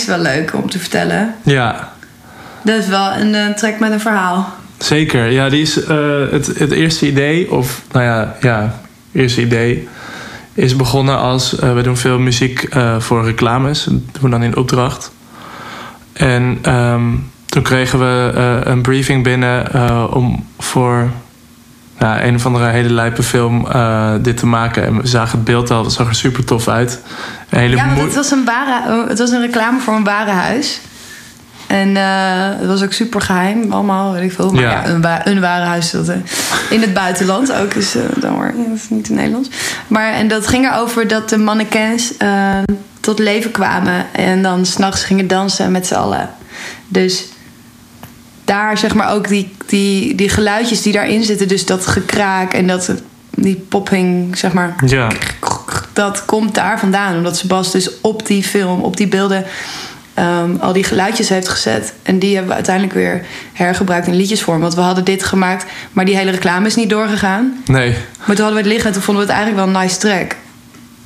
Is 0.00 0.06
wel 0.06 0.18
leuk 0.18 0.54
om 0.54 0.70
te 0.70 0.78
vertellen. 0.78 1.34
Ja, 1.42 1.92
Dat 2.62 2.76
is 2.76 2.86
wel 2.86 3.12
een 3.12 3.34
eh, 3.34 3.46
track 3.54 3.78
met 3.78 3.92
een 3.92 4.00
verhaal. 4.00 4.52
zeker. 4.78 5.30
Ja, 5.30 5.48
die 5.48 5.62
is 5.62 5.84
eh, 5.84 5.96
het, 6.30 6.46
het 6.46 6.70
eerste 6.70 7.06
idee, 7.06 7.50
of 7.52 7.82
nou 7.92 8.04
ja, 8.04 8.36
ja, 8.40 8.74
eerste 9.12 9.40
idee, 9.40 9.88
is 10.54 10.76
begonnen 10.76 11.18
als 11.18 11.58
eh, 11.58 11.74
we 11.74 11.82
doen 11.82 11.96
veel 11.96 12.18
muziek 12.18 12.68
voor 12.98 13.24
reclames. 13.24 13.84
Dat 13.84 13.92
doen 13.92 14.22
we 14.22 14.28
dan 14.28 14.42
in 14.42 14.56
opdracht. 14.56 15.12
En 16.12 16.58
ehm, 16.62 17.02
toen 17.46 17.62
kregen 17.62 17.98
we 17.98 18.32
een 18.64 18.82
briefing 18.82 19.24
binnen 19.24 20.12
om 20.14 20.46
voor 20.58 21.10
een 22.00 22.34
of 22.34 22.46
andere 22.46 22.68
hele 22.68 22.92
lijpe 22.92 23.22
film 23.22 23.66
eh, 23.66 24.12
dit 24.20 24.36
te 24.36 24.46
maken. 24.46 24.84
En 24.86 25.00
we 25.00 25.06
zagen 25.06 25.36
het 25.36 25.44
beeld 25.44 25.70
al, 25.70 25.84
het 25.84 25.92
zag 25.92 26.08
er 26.08 26.14
super 26.14 26.44
tof 26.44 26.68
uit. 26.68 27.00
Een 27.48 27.58
hele 27.58 27.76
Ja, 27.76 27.86
want 27.86 28.00
het 28.00 28.14
was, 28.14 28.30
een 28.30 28.44
ware, 28.44 29.08
het 29.08 29.18
was 29.18 29.30
een 29.30 29.40
reclame 29.40 29.80
voor 29.80 29.94
een 29.94 30.04
warenhuis. 30.04 30.80
En 31.66 31.96
eh, 31.96 32.02
het 32.58 32.66
was 32.66 32.82
ook 32.82 32.92
super 32.92 33.20
geheim, 33.20 33.72
allemaal, 33.72 34.12
weet 34.12 34.22
ik 34.22 34.32
veel. 34.32 34.52
Maar 34.52 34.62
Ja. 34.62 34.70
ja, 34.70 34.86
een, 34.86 35.00
wa 35.02 35.26
een 35.26 35.40
warenhuis 35.40 35.90
dat, 35.90 36.12
in 36.70 36.80
het 36.80 36.94
buitenland 36.94 37.52
ook 37.52 37.74
is, 37.74 37.94
eh 37.96 38.02
dan 38.16 38.36
maar, 38.36 38.54
dat 38.56 38.76
is 38.76 38.88
niet 38.88 39.08
in 39.08 39.14
Nederlands. 39.14 39.48
Maar 39.86 40.12
en 40.12 40.28
dat 40.28 40.46
ging 40.46 40.70
erover 40.72 41.08
dat 41.08 41.28
de 41.28 41.38
mannequins 41.38 42.12
tot 43.00 43.18
leven 43.18 43.50
kwamen 43.50 44.06
en 44.12 44.42
dan 44.42 44.66
s'nachts 44.66 45.04
gingen 45.04 45.26
dansen 45.28 45.72
met 45.72 45.86
z'n 45.86 45.94
allen. 45.94 46.30
Dus 46.88 47.24
daar 48.44 48.78
zeg 48.78 48.94
maar 48.94 49.12
ook 49.12 49.28
die, 49.28 49.52
die, 49.66 50.14
die 50.14 50.28
geluidjes 50.28 50.82
die 50.82 50.92
daarin 50.92 51.24
zitten, 51.24 51.48
dus 51.48 51.66
dat 51.66 51.86
gekraak 51.86 52.52
en 52.52 52.66
dat 52.66 52.92
die 53.30 53.64
popping, 53.68 54.38
zeg 54.38 54.52
maar, 54.52 54.74
Ja, 54.86 55.10
dat 55.92 56.24
komt 56.24 56.54
daar 56.54 56.78
vandaan. 56.78 57.16
Omdat 57.16 57.36
Sebas 57.36 57.70
dus 57.72 57.90
op 58.00 58.26
die 58.26 58.42
film, 58.42 58.80
op 58.80 58.96
die 58.96 59.08
beelden... 59.08 59.44
ehm, 60.14 60.56
al 60.60 60.72
die 60.72 60.84
geluidjes 60.84 61.28
heeft 61.28 61.48
gezet. 61.48 61.92
En 62.02 62.18
die 62.18 62.30
hebben 62.30 62.48
we 62.48 62.54
uiteindelijk 62.54 62.94
weer 62.94 63.24
hergebruikt 63.52 64.06
in 64.06 64.14
liedjesvorm. 64.14 64.60
Want 64.60 64.74
we 64.74 64.80
hadden 64.80 65.04
dit 65.04 65.24
gemaakt, 65.24 65.64
maar 65.92 66.04
die 66.04 66.16
hele 66.16 66.30
reclame 66.30 66.66
is 66.66 66.76
niet 66.76 66.90
doorgegaan. 66.90 67.62
nee. 67.66 67.90
Maar 68.26 68.36
toen 68.36 68.44
hadden 68.44 68.62
we 68.62 68.68
het 68.68 68.72
liggen 68.72 68.86
en 68.86 68.92
toen 68.92 69.02
vonden 69.02 69.26
we 69.26 69.32
het 69.32 69.40
eigenlijk 69.40 69.66
wel 69.66 69.76
een 69.76 69.82
nice 69.86 69.98
track. 69.98 70.36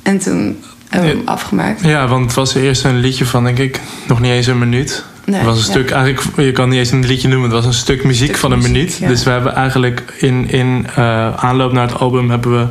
En 0.03 0.19
toen 0.19 0.63
hebben 0.89 1.09
we 1.09 1.15
hem 1.15 1.27
afgemaakt. 1.27 1.81
Ja, 1.81 2.07
want 2.07 2.25
het 2.25 2.33
was 2.33 2.55
eerst 2.55 2.83
een 2.83 2.99
liedje 2.99 3.25
van, 3.25 3.43
denk 3.43 3.57
ik, 3.57 3.79
nog 4.07 4.19
niet 4.19 4.31
eens 4.31 4.47
een 4.47 4.59
minuut. 4.59 5.03
Nee, 5.25 5.35
het 5.39 5.45
was 5.49 5.57
een 5.57 5.65
ja. 5.65 5.69
stuk, 5.71 5.91
eigenlijk, 5.91 6.37
je 6.37 6.51
kan 6.51 6.69
niet 6.69 6.79
eens 6.79 6.91
een 6.91 7.05
liedje 7.05 7.27
noemen, 7.27 7.49
het 7.49 7.57
was 7.57 7.65
een 7.65 7.73
stuk 7.79 8.03
muziek 8.03 8.27
Stuk 8.27 8.37
van 8.37 8.51
een 8.51 8.57
muziek, 8.57 8.73
minuut. 8.73 8.97
ja. 8.97 9.07
Dus 9.07 9.23
we 9.23 9.29
hebben 9.29 9.55
eigenlijk 9.55 10.13
in, 10.17 10.49
in 10.49 10.87
eh, 10.95 11.35
aanloop 11.35 11.71
naar 11.71 11.87
het 11.87 11.99
album 11.99 12.29
hebben 12.29 12.59
we 12.59 12.67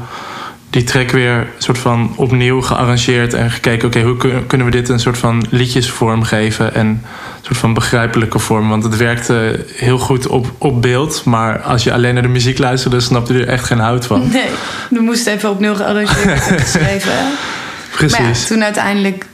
die 0.71 0.85
track 0.85 1.11
weer 1.11 1.47
soort 1.59 1.79
van 1.79 2.13
opnieuw 2.17 2.61
gearrangeerd 2.63 3.35
en 3.35 3.51
gekeken, 3.51 3.89
oké, 3.89 4.01
hoe 4.03 4.17
kun- 4.17 4.47
kunnen 4.47 4.67
we 4.67 4.73
dit 4.73 4.89
een 4.89 4.99
soort 5.01 5.19
van 5.19 5.47
liedjesvorm 5.51 6.23
geven 6.23 6.75
en 6.75 6.87
een 6.87 7.01
soort 7.43 7.57
van 7.59 7.75
begrijpelijke 7.75 8.39
vorm. 8.39 8.69
Want 8.69 8.83
het 8.85 8.97
werkte 8.97 9.65
heel 9.75 9.99
goed 9.99 10.27
op, 10.27 10.47
op 10.59 10.83
beeld, 10.83 11.23
maar 11.25 11.61
als 11.61 11.85
je 11.85 11.93
alleen 11.93 12.15
naar 12.15 12.23
de 12.23 12.29
muziek 12.29 12.59
luisterde, 12.59 13.01
snapte 13.01 13.33
je 13.33 13.41
er 13.41 13.49
echt 13.49 13.65
geen 13.65 13.79
hout 13.79 14.07
van. 14.07 14.29
Nee, 14.33 14.49
we 14.91 15.01
moesten 15.01 15.33
even 15.33 15.51
opnieuw 15.51 15.75
gearrangeerd 15.75 16.47
en 16.51 16.59
geschreven. 16.61 17.13
Maar 17.15 18.09
ja, 18.11 18.17
Precies. 18.17 18.47
toen 18.47 18.65
uiteindelijk 18.65 19.27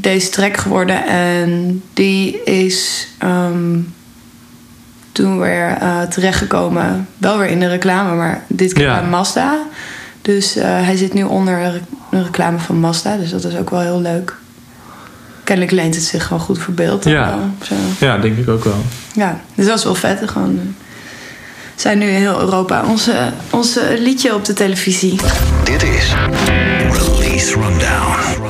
deze 0.00 0.28
track 0.28 0.56
geworden. 0.56 1.06
En 1.06 1.82
die 1.94 2.42
is 2.44 3.08
ehm, 3.18 3.78
toen 5.12 5.38
weer 5.40 5.76
eh, 5.80 6.00
terechtgekomen. 6.02 7.08
Wel 7.16 7.38
weer 7.38 7.48
in 7.48 7.60
de 7.60 7.68
reclame, 7.68 8.14
maar 8.16 8.44
dit 8.48 8.72
keer 8.72 8.84
Ja. 8.84 9.00
bij 9.00 9.08
Mazda. 9.08 9.58
Dus 10.22 10.56
eh, 10.56 10.64
hij 10.64 10.96
zit 10.96 11.12
nu 11.14 11.22
onder 11.22 11.54
een 11.54 11.72
re- 11.72 11.80
een 12.10 12.24
reclame 12.24 12.58
van 12.58 12.80
Mazda. 12.80 13.16
Dus 13.16 13.30
dat 13.30 13.44
is 13.44 13.56
ook 13.56 13.70
wel 13.70 13.80
heel 13.80 14.00
leuk. 14.00 14.36
Kennelijk 15.44 15.74
leent 15.74 15.94
het 15.94 16.04
zich 16.04 16.22
gewoon 16.26 16.42
goed 16.42 16.58
voor 16.58 16.74
beeld. 16.74 17.04
Ja. 17.04 17.28
wel, 17.36 17.48
zo. 17.62 17.74
Ja, 18.06 18.18
denk 18.18 18.38
ik 18.38 18.48
ook 18.48 18.64
wel. 18.64 18.84
ja, 19.12 19.40
dus 19.54 19.66
dat 19.66 19.78
is 19.78 19.84
wel 19.84 19.94
vet. 19.94 20.30
Gewoon, 20.30 20.58
eh, 20.58 20.66
zijn 21.74 21.98
nu 21.98 22.06
in 22.08 22.14
heel 22.20 22.40
Europa 22.40 22.84
onze, 22.86 23.32
onze 23.50 23.96
liedje 23.98 24.34
op 24.34 24.44
de 24.44 24.52
televisie. 24.52 25.20
Dit 25.64 25.82
is 25.82 26.12
Release 26.92 27.52
Rundown. 27.60 28.47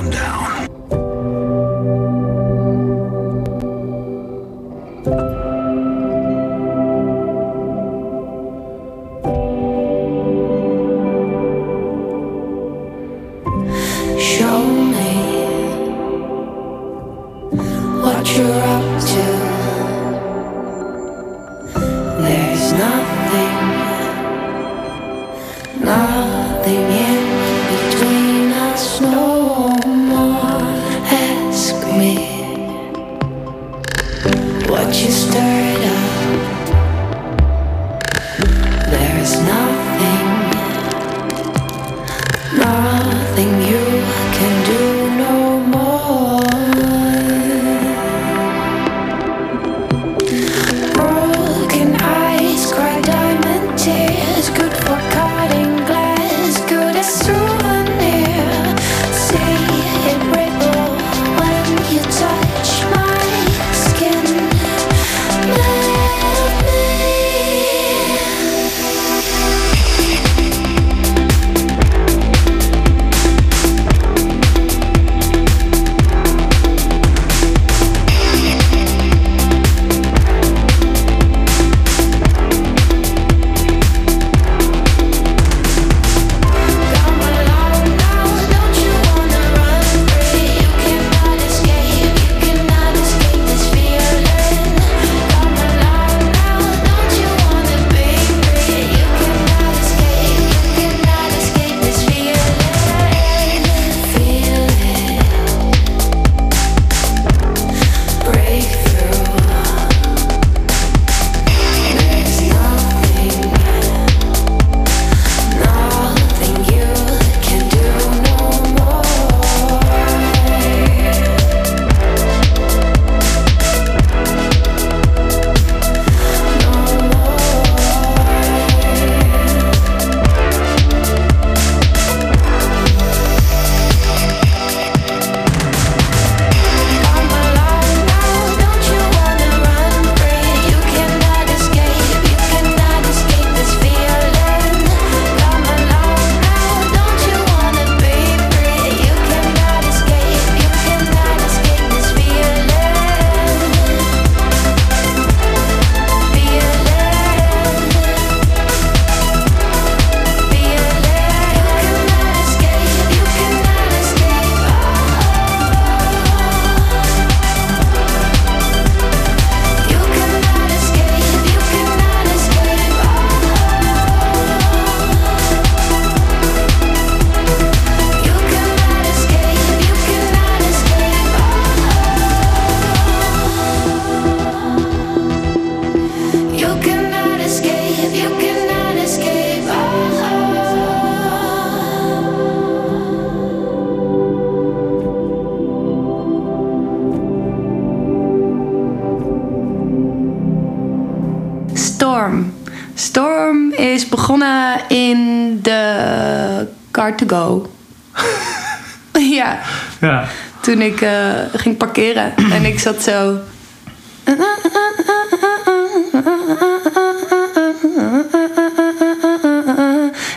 Zat 212.95 213.03
zo. 213.03 213.39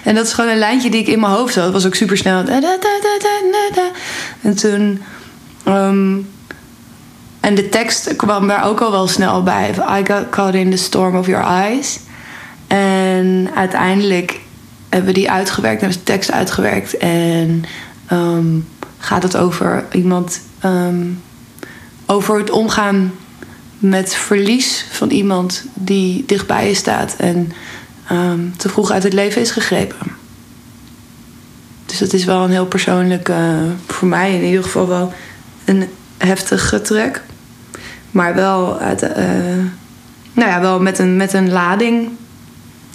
En 0.03 0.15
dat 0.15 0.25
is 0.25 0.33
gewoon 0.33 0.49
een 0.49 0.57
lijntje 0.57 0.89
die 0.89 1.01
ik 1.01 1.07
in 1.07 1.19
mijn 1.19 1.31
hoofd 1.31 1.55
had. 1.55 1.63
Dat 1.63 1.73
was 1.73 1.85
ook 1.85 1.95
super 1.95 2.17
snel. 2.17 2.43
En 4.41 4.55
toen. 4.55 5.01
ehm, 5.63 6.17
en 7.39 7.55
de 7.55 7.69
tekst 7.69 8.15
kwam 8.15 8.47
daar 8.47 8.65
ook 8.65 8.81
al 8.81 8.91
wel 8.91 9.07
snel 9.07 9.43
bij. 9.43 9.69
I 9.69 10.05
got 10.05 10.29
caught 10.29 10.53
in 10.55 10.71
the 10.71 10.77
storm 10.77 11.15
of 11.15 11.27
your 11.27 11.45
eyes. 11.45 11.99
En 12.67 13.49
uiteindelijk 13.55 14.39
hebben 14.89 15.07
we 15.13 15.19
die 15.19 15.31
uitgewerkt, 15.31 15.81
hebben 15.81 15.97
de 15.97 16.03
tekst 16.03 16.31
uitgewerkt. 16.31 16.97
En 16.97 17.63
ehm, 18.07 18.59
gaat 18.97 19.23
het 19.23 19.37
over 19.37 19.85
iemand. 19.91 20.41
ehm, 20.59 21.05
over 22.11 22.37
het 22.37 22.49
omgaan 22.49 23.13
met 23.79 24.15
verlies 24.15 24.85
van 24.91 25.09
iemand 25.09 25.65
die 25.73 26.23
dichtbij 26.25 26.67
je 26.67 26.73
staat. 26.73 27.15
En 27.17 27.51
ehm, 28.07 28.39
te 28.57 28.69
vroeg 28.69 28.91
uit 28.91 29.03
het 29.03 29.13
leven 29.13 29.41
is 29.41 29.51
gegrepen. 29.51 29.97
Dus 31.85 31.97
dat 31.97 32.13
is 32.13 32.25
wel 32.25 32.43
een 32.43 32.51
heel 32.51 32.65
persoonlijk, 32.65 33.29
eh, 33.29 33.61
voor 33.87 34.07
mij 34.07 34.35
in 34.35 34.43
ieder 34.43 34.63
geval 34.63 34.87
wel 34.87 35.13
een 35.65 35.87
heftige 36.17 36.81
track. 36.81 37.21
Maar 38.11 38.35
wel, 38.35 38.79
eh, 38.79 39.09
nou 40.33 40.49
ja, 40.49 40.61
wel 40.61 40.79
met, 40.79 40.99
een, 40.99 41.17
met 41.17 41.33
een 41.33 41.51
lading. 41.51 42.09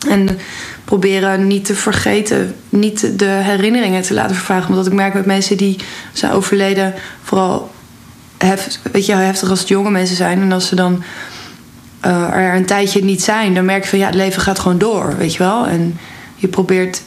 En 0.08 0.38
proberen 0.84 1.46
niet 1.46 1.64
te 1.64 1.74
vergeten, 1.74 2.54
niet 2.68 3.18
de 3.18 3.24
herinneringen 3.24 4.02
te 4.02 4.14
laten 4.14 4.36
vervagen. 4.36 4.68
Omdat 4.68 4.86
ik 4.86 4.92
merk 4.92 5.14
met 5.14 5.26
mensen 5.26 5.56
die 5.56 5.76
zijn 6.12 6.32
overleden, 6.32 6.94
vooral 7.22 7.74
weet 8.92 9.06
je, 9.06 9.14
heftig 9.14 9.50
als 9.50 9.58
het 9.58 9.68
jonge 9.68 9.90
mensen 9.90 10.16
zijn. 10.16 10.40
En 10.40 10.52
als 10.52 10.66
ze 10.66 10.74
dan 10.74 11.02
eh, 12.00 12.30
er 12.30 12.54
een 12.54 12.66
tijdje 12.66 13.04
niet 13.04 13.22
zijn, 13.22 13.54
dan 13.54 13.64
merk 13.64 13.82
je 13.82 13.88
van 13.88 13.98
ja, 13.98 14.06
het 14.06 14.14
leven 14.14 14.42
gaat 14.42 14.58
gewoon 14.58 14.78
door, 14.78 15.16
weet 15.16 15.32
je 15.32 15.38
wel. 15.38 15.66
En 15.66 15.98
je 16.34 16.48
probeert 16.48 17.02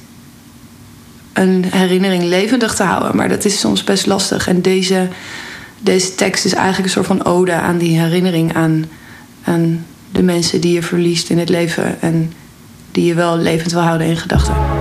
een 1.33 1.65
herinnering 1.69 2.23
levendig 2.23 2.75
te 2.75 2.83
houden, 2.83 3.15
maar 3.15 3.29
dat 3.29 3.45
is 3.45 3.59
soms 3.59 3.83
best 3.83 4.05
lastig. 4.05 4.47
En 4.47 4.61
deze, 4.61 5.07
deze 5.79 6.15
tekst 6.15 6.45
is 6.45 6.53
eigenlijk 6.53 6.85
een 6.85 7.03
soort 7.03 7.19
van 7.19 7.25
ode 7.25 7.53
aan 7.53 7.77
die 7.77 7.99
herinnering 7.99 8.55
aan, 8.55 8.85
aan 9.43 9.85
de 10.11 10.23
mensen 10.23 10.61
die 10.61 10.73
je 10.73 10.83
verliest 10.83 11.29
in 11.29 11.37
het 11.37 11.49
leven 11.49 12.01
en 12.01 12.33
die 12.91 13.05
je 13.05 13.13
wel 13.13 13.37
levend 13.37 13.71
wil 13.71 13.81
houden 13.81 14.07
in 14.07 14.17
gedachten. 14.17 14.78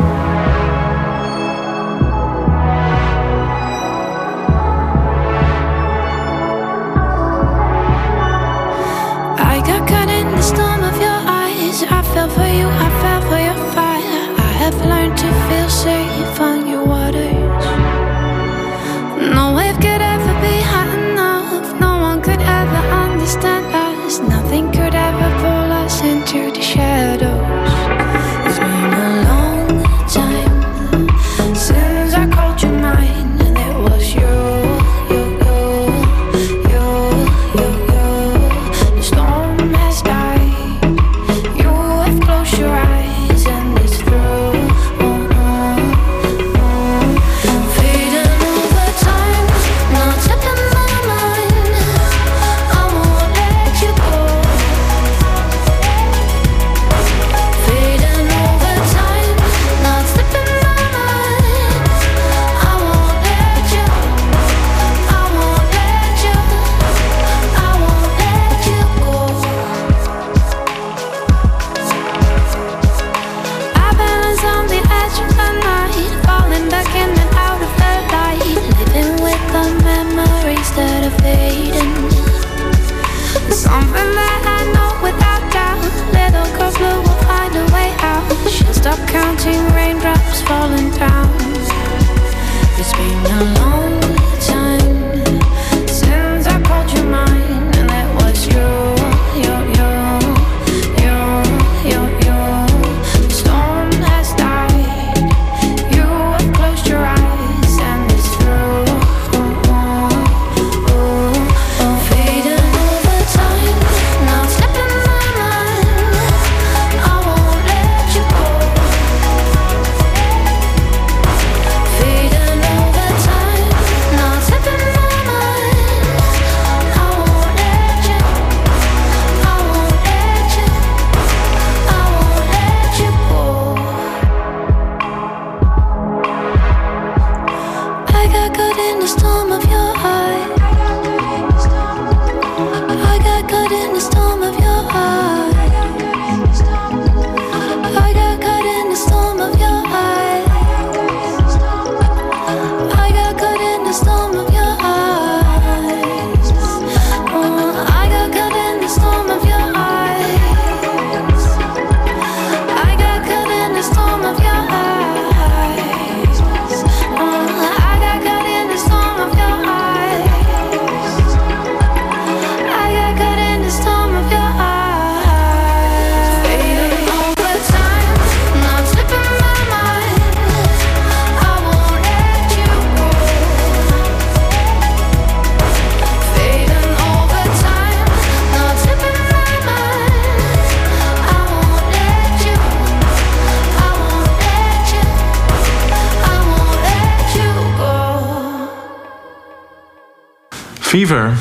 Fever. 200.99 201.32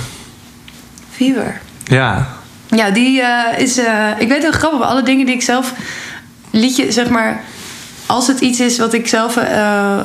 Fever. 1.12 1.60
Ja. 1.84 2.28
Ja, 2.68 2.89
die 2.89 3.22
eh, 3.22 3.60
is. 3.60 3.78
eh, 3.78 4.10
ik 4.18 4.28
weet 4.28 4.41
heel 4.41 4.51
grappig, 4.51 4.82
alle 4.82 5.03
dingen 5.03 5.26
die 5.26 5.36
ik 5.36 5.41
zelf 5.41 5.74
liedje, 6.51 6.91
zeg 6.91 7.10
maar, 7.10 7.41
als 8.05 8.28
het 8.28 8.39
iets 8.39 8.60
is 8.60 8.78
wat 8.78 8.93
ik 8.93 9.08
zelf, 9.08 9.38
eh, 9.38 9.99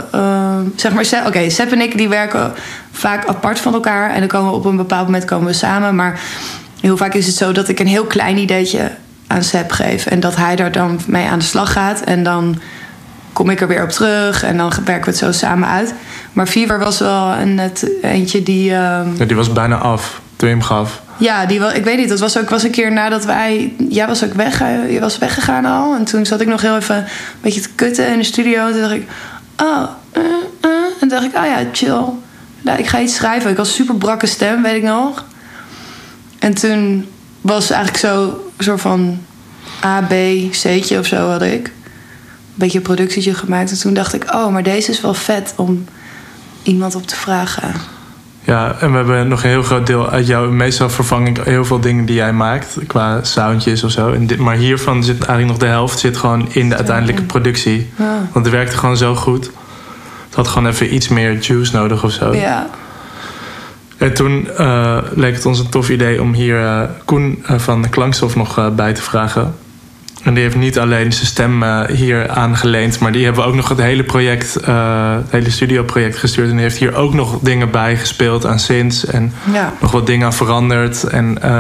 zeg 0.76 0.92
maar, 0.92 1.05
Seb- 1.05 1.26
oké, 1.26 1.50
Seb 1.50 1.72
en 1.72 1.80
ik 1.80 1.96
die 1.96 2.09
werken 2.09 2.53
vaak 2.92 3.26
apart 3.26 3.59
van 3.61 3.74
elkaar 3.74 4.11
en 4.11 4.18
dan 4.18 4.28
komen 4.28 4.50
we 4.50 4.57
op 4.57 4.64
een 4.64 4.76
bepaald 4.76 5.05
moment 5.07 5.24
komen 5.24 5.46
we 5.46 5.53
samen, 5.53 5.94
maar 5.94 6.20
heel 6.80 6.96
vaak 6.96 7.14
is 7.14 7.26
het 7.26 7.36
zo 7.36 7.53
dat 7.53 7.68
ik 7.68 7.80
een 7.80 7.86
heel 7.86 8.05
klein 8.05 8.36
ideetje 8.38 8.90
aan 9.26 9.42
Seb 9.42 9.70
geef 9.72 10.07
en 10.07 10.20
dat 10.20 10.36
hij 10.36 10.57
daar 10.57 10.72
dan 10.72 11.00
mee 11.07 11.26
aan 11.28 11.38
de 11.38 11.44
slag 11.44 11.72
gaat 11.72 12.00
en 12.00 12.22
dan 12.22 12.61
kom 13.32 13.50
ik 13.50 13.61
er 13.61 13.68
weer 13.68 13.82
op 13.82 13.90
terug 13.90 14.42
en 14.42 14.57
dan 14.57 14.72
werken 14.84 15.05
we 15.05 15.11
het 15.11 15.18
zo 15.18 15.32
samen 15.32 15.68
uit. 15.68 15.94
Maar 16.33 16.47
Fever 16.47 16.78
was 16.78 16.99
wel 16.99 17.33
een, 17.33 17.55
net 17.55 17.91
eentje 18.03 18.43
die. 18.43 18.74
ehm, 18.74 19.09
Ja, 19.16 19.24
die 19.24 19.37
was 19.37 19.53
bijna 19.53 19.76
af 19.76 20.20
toen 20.37 20.49
je 20.49 20.55
hem 20.55 20.64
gaf. 20.64 21.03
ja, 21.16 21.47
die 21.47 21.59
wel, 21.59 21.72
ik 21.72 21.85
weet 21.85 21.97
niet. 21.99 22.09
Dat 22.09 22.20
was 22.20 22.39
ook 22.39 22.51
was 22.51 22.62
een 22.62 22.70
keer 22.70 22.93
nadat 22.93 23.24
wij. 23.24 23.72
Jij 23.89 24.07
was 24.07 24.24
ook 24.24 24.33
weg. 24.35 24.61
eh, 24.61 24.93
Je 24.93 25.01
was 25.01 25.18
weggegaan 25.18 25.64
al. 25.64 25.95
En 25.95 26.05
toen 26.05 26.26
zat 26.26 26.41
ik 26.41 26.47
nog 26.49 26.61
heel 26.61 26.76
even 26.76 26.97
een 26.97 27.05
beetje 27.41 27.61
te 27.61 27.68
kutten 27.74 28.07
in 28.12 28.18
de 28.18 28.24
studio. 28.24 28.66
En 28.66 28.72
toen 28.72 28.80
dacht 28.80 28.93
ik. 28.95 29.07
Oh, 29.57 29.83
eh, 30.12 30.22
eh. 30.61 30.70
En 30.70 30.99
toen 30.99 31.09
dacht 31.09 31.24
ik, 31.24 31.37
oh 31.37 31.45
ja, 31.45 31.59
chill. 31.72 32.05
Nou, 32.61 32.78
ik 32.78 32.87
ga 32.87 33.01
iets 33.01 33.14
schrijven. 33.14 33.51
Ik 33.51 33.57
had 33.57 33.66
een 33.66 33.72
super 33.72 33.95
brakke 33.95 34.26
stem, 34.26 34.62
weet 34.62 34.76
ik 34.76 34.83
nog. 34.83 35.24
En 36.39 36.55
toen 36.55 37.09
was 37.41 37.70
eigenlijk 37.70 38.05
zo 38.05 38.22
een 38.57 38.64
soort 38.64 38.80
van 38.80 39.18
A, 39.85 40.01
B, 40.01 40.12
C'tje 40.51 40.99
of 40.99 41.07
zo 41.07 41.30
had 41.30 41.43
ik. 41.43 41.66
Een 41.66 41.72
beetje 42.55 42.78
een 42.78 42.85
productietje 42.85 43.35
gemaakt. 43.35 43.70
En 43.70 43.78
toen 43.78 43.95
dacht 43.95 44.14
ik, 44.14 44.35
oh, 44.35 44.49
maar 44.49 44.62
deze 44.62 44.91
is 44.91 45.01
wel 45.01 45.14
vet 45.14 45.53
om 45.57 45.85
iemand 46.62 46.94
op 46.94 47.06
te 47.06 47.16
vragen. 47.16 47.74
Ja, 48.44 48.76
en 48.80 48.90
we 48.90 48.96
hebben 48.96 49.28
nog 49.28 49.42
een 49.42 49.48
heel 49.48 49.62
groot 49.62 49.86
deel 49.86 50.08
uit 50.08 50.26
jou. 50.26 50.50
Meestal 50.52 50.90
vervang 50.90 51.28
ik 51.28 51.44
heel 51.44 51.64
veel 51.64 51.80
dingen 51.80 52.04
die 52.04 52.14
jij 52.14 52.32
maakt 52.32 52.78
qua 52.86 53.24
soundjes 53.24 53.84
of 53.84 53.90
zo. 53.90 54.12
En 54.12 54.26
dit, 54.26 54.38
maar 54.38 54.56
hiervan 54.56 55.04
zit 55.04 55.18
eigenlijk 55.18 55.48
nog 55.48 55.58
de 55.58 55.66
helft 55.66 55.98
zit 55.98 56.16
gewoon 56.16 56.48
in 56.52 56.68
de 56.68 56.76
uiteindelijke 56.76 57.22
productie. 57.22 57.90
Ja. 57.96 58.28
Want 58.32 58.44
het 58.44 58.54
werkte 58.54 58.76
gewoon 58.76 58.96
zo 58.96 59.14
goed. 59.14 59.50
Het 60.26 60.34
had 60.34 60.48
gewoon 60.48 60.68
even 60.68 60.94
iets 60.94 61.08
meer 61.08 61.38
juice 61.38 61.76
nodig 61.76 62.04
of 62.04 62.12
zo. 62.12 62.34
Ja, 62.34 62.70
En 63.96 64.14
toen 64.14 64.50
eh, 64.56 64.98
leek 65.14 65.34
het 65.34 65.46
ons 65.46 65.58
een 65.58 65.68
tof 65.68 65.90
idee 65.90 66.22
om 66.22 66.32
hier 66.32 66.64
eh, 66.64 66.82
Koen 67.04 67.44
eh, 67.46 67.58
van 67.58 67.88
Klankstof 67.90 68.36
nog 68.36 68.74
bij 68.74 68.92
te 68.92 69.02
vragen. 69.02 69.54
En 70.23 70.35
die 70.35 70.43
heeft 70.43 70.57
niet 70.57 70.79
alleen 70.79 71.12
zijn 71.12 71.27
stem 71.27 71.62
eh, 71.62 71.85
hier 71.85 72.29
aangeleend, 72.29 72.99
maar 72.99 73.12
die 73.12 73.25
hebben 73.25 73.43
we 73.43 73.49
ook 73.49 73.55
nog 73.55 73.68
het 73.68 73.81
hele 73.81 74.05
project, 74.05 74.57
eh, 74.57 75.16
het 75.16 75.31
hele 75.31 75.51
studioproject 75.51 76.16
gestuurd. 76.16 76.49
En 76.49 76.55
die 76.55 76.62
heeft 76.62 76.77
hier 76.77 76.95
ook 76.95 77.14
nog 77.14 77.39
dingen 77.41 77.70
bij 77.70 77.97
gespeeld 77.97 78.47
aan 78.47 78.59
synths 78.59 79.07
en 79.07 79.33
ja. 79.53 79.73
nog 79.81 79.91
wat 79.91 80.07
dingen 80.07 80.27
aan 80.27 80.33
veranderd. 80.33 81.05
En 81.05 81.43
eh, 81.43 81.51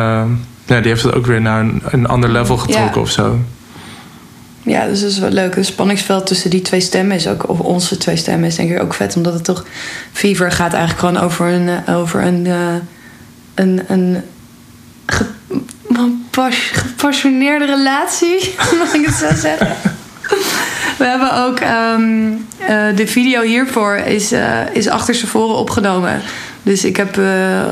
ja, 0.64 0.80
die 0.80 0.88
heeft 0.88 1.02
het 1.02 1.14
ook 1.14 1.26
weer 1.26 1.40
naar 1.40 1.60
een, 1.60 1.82
een 1.84 2.06
ander 2.06 2.30
level 2.30 2.56
getrokken 2.56 2.94
Ja. 2.94 3.00
of 3.00 3.10
zo. 3.10 3.38
Ja, 4.62 4.86
dus 4.86 5.00
dat 5.00 5.10
is 5.10 5.18
wel 5.18 5.30
leuk. 5.30 5.56
Het 5.56 5.66
spanningsveld 5.66 6.26
tussen 6.26 6.50
die 6.50 6.62
twee 6.62 6.80
stemmen 6.80 7.16
is 7.16 7.28
ook, 7.28 7.48
of 7.48 7.58
onze 7.58 7.96
twee 7.96 8.16
stemmen 8.16 8.48
is 8.48 8.54
denk 8.54 8.70
ik 8.70 8.82
ook 8.82 8.94
vet. 8.94 9.16
Omdat 9.16 9.32
het 9.32 9.44
toch, 9.44 9.64
Fever 10.12 10.52
gaat 10.52 10.72
eigenlijk 10.72 11.06
gewoon 11.06 11.24
over 11.24 11.46
een, 11.46 11.88
over 11.88 12.22
een, 12.22 12.46
een, 13.54 13.82
een 13.88 14.22
gepas- 16.32 16.70
gepassioneerde 16.72 17.64
relatie, 17.64 18.54
mag 18.78 18.94
ik 18.94 19.06
het 19.06 19.14
zo 19.14 19.34
zeggen. 19.34 19.76
We 20.98 21.04
hebben 21.04 21.34
ook 21.34 21.58
ehm, 21.58 22.32
eh, 22.58 22.96
de 22.96 23.06
video 23.06 23.42
hiervoor 23.42 23.96
is, 23.96 24.32
eh, 24.32 24.58
is 24.72 24.88
achter 24.88 25.14
z'n 25.14 25.26
voren 25.26 25.56
opgenomen. 25.56 26.20
Dus 26.62 26.84
ik 26.84 26.96
heb 26.96 27.18
eh, 27.18 27.64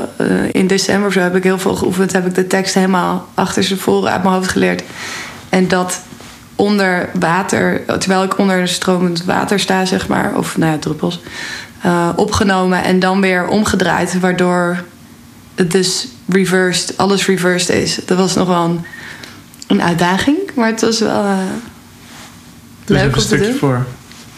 in 0.51 0.67
december 0.67 1.07
of 1.07 1.13
zo 1.13 1.19
heb 1.19 1.35
ik 1.35 1.43
heel 1.43 1.59
veel 1.59 1.75
geoefend. 1.75 2.11
Heb 2.11 2.25
ik 2.25 2.35
de 2.35 2.47
tekst 2.47 2.73
helemaal 2.73 3.27
achter 3.33 3.63
z'n 3.63 3.75
voren 3.75 4.11
uit 4.11 4.23
mijn 4.23 4.35
hoofd 4.35 4.49
geleerd. 4.49 4.83
En 5.49 5.67
dat 5.67 6.01
onder 6.55 7.09
water, 7.19 7.85
terwijl 7.99 8.23
ik 8.23 8.37
onder 8.37 8.67
stromend 8.67 9.23
water 9.23 9.59
sta, 9.59 9.85
zeg 9.85 10.07
maar, 10.07 10.35
of 10.35 10.57
nou 10.57 10.71
ja, 10.71 10.77
druppels, 10.77 11.19
opgenomen 12.15 12.83
en 12.83 12.99
dan 12.99 13.21
weer 13.21 13.47
omgedraaid, 13.47 14.19
waardoor 14.19 14.83
het 15.55 15.71
dus 15.71 16.07
reversed, 16.31 16.97
alles 16.97 17.25
reversed 17.25 17.75
is. 17.75 17.99
Dat 18.05 18.17
was 18.17 18.35
nog 18.35 18.47
wel 18.47 18.63
een, 18.63 18.85
een 19.67 19.81
uitdaging, 19.81 20.37
maar 20.55 20.67
het 20.67 20.81
was 20.81 20.99
wel 20.99 21.23
Dus 22.85 22.97
leuk 22.97 23.01
een 23.01 23.07
om 23.07 23.13
te 23.13 23.19
stukje 23.19 23.45
doen. 23.45 23.57
voor. 23.57 23.85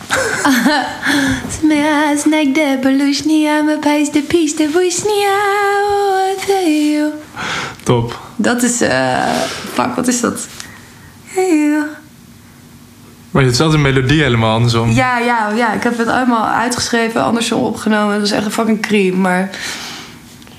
Smash, 1.60 2.24
belushnia, 2.82 3.62
what 6.10 6.46
you? 6.66 7.12
Top. 7.84 8.20
Dat 8.36 8.64
is, 8.64 8.82
eh, 8.82 9.34
fuck, 9.74 9.96
wat 9.96 10.08
is 10.08 10.22
dat? 10.22 10.48
Hey, 11.26 11.84
Maar 13.32 13.44
het 13.44 13.52
is 13.54 13.60
altijd 13.62 13.78
een 13.86 13.94
melodie 13.94 14.22
helemaal 14.22 14.56
andersom. 14.56 14.92
Ja, 14.92 15.18
ja, 15.18 15.50
ja, 15.56 15.74
ik 15.74 15.84
heb 15.84 15.98
het 15.98 16.08
allemaal 16.08 16.46
uitgeschreven, 16.48 17.24
andersom 17.24 17.62
opgenomen. 17.62 18.16
Dat 18.16 18.26
is 18.26 18.32
echt 18.32 18.46
een 18.46 18.52
fucking 18.52 18.82
cream. 18.82 19.22
Maar 19.22 19.50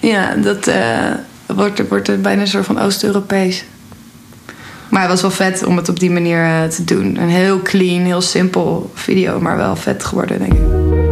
ja, 0.04 0.34
dat 0.34 0.66
eh, 0.66 1.10
wordt, 1.46 1.88
wordt 1.88 2.22
bijna 2.22 2.40
een 2.40 2.48
soort 2.48 2.66
van 2.66 2.80
Oost-Europees. 2.80 3.64
Maar 4.88 5.00
het 5.00 5.10
was 5.10 5.20
wel 5.20 5.30
vet 5.30 5.64
om 5.64 5.76
het 5.76 5.88
op 5.88 6.00
die 6.00 6.10
manier 6.10 6.44
eh, 6.44 6.62
te 6.62 6.84
doen. 6.84 7.16
Een 7.16 7.28
heel 7.28 7.62
clean, 7.62 8.04
heel 8.04 8.20
simpel 8.20 8.90
video, 8.94 9.40
maar 9.40 9.56
wel 9.56 9.76
vet 9.76 10.04
geworden, 10.04 10.38
denk 10.38 10.52
ik. 10.52 11.03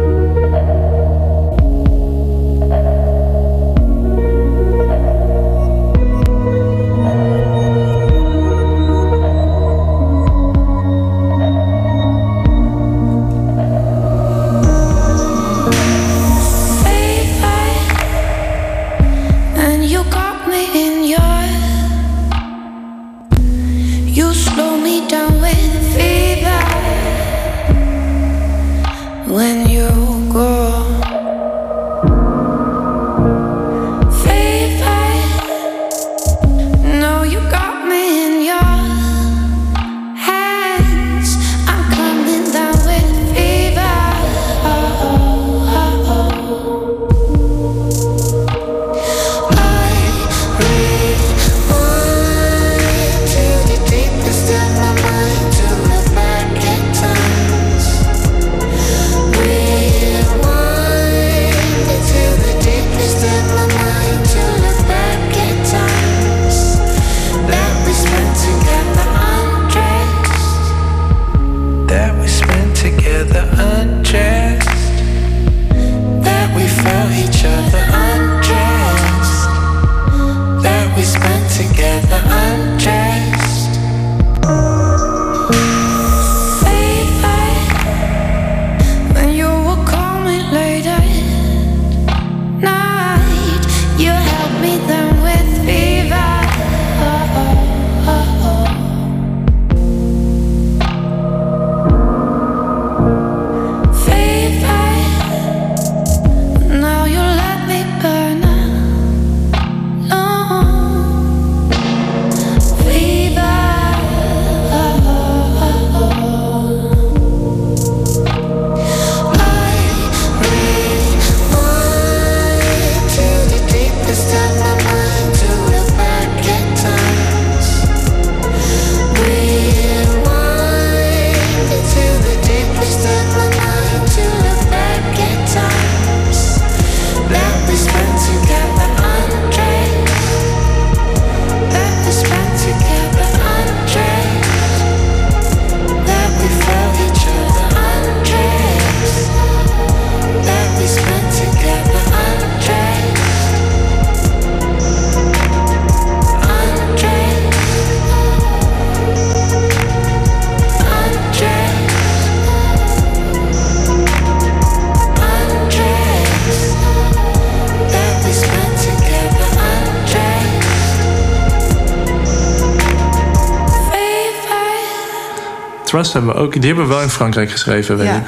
Trust 175.93 176.13
hebben 176.13 176.33
we 176.33 176.39
ook. 176.39 176.53
Die 176.53 176.65
hebben 176.65 176.87
we 176.87 176.93
wel 176.93 177.01
in 177.01 177.09
Frankrijk 177.09 177.51
geschreven, 177.51 177.97
weet 177.97 178.07
Ja. 178.07 178.15
ik. 178.15 178.23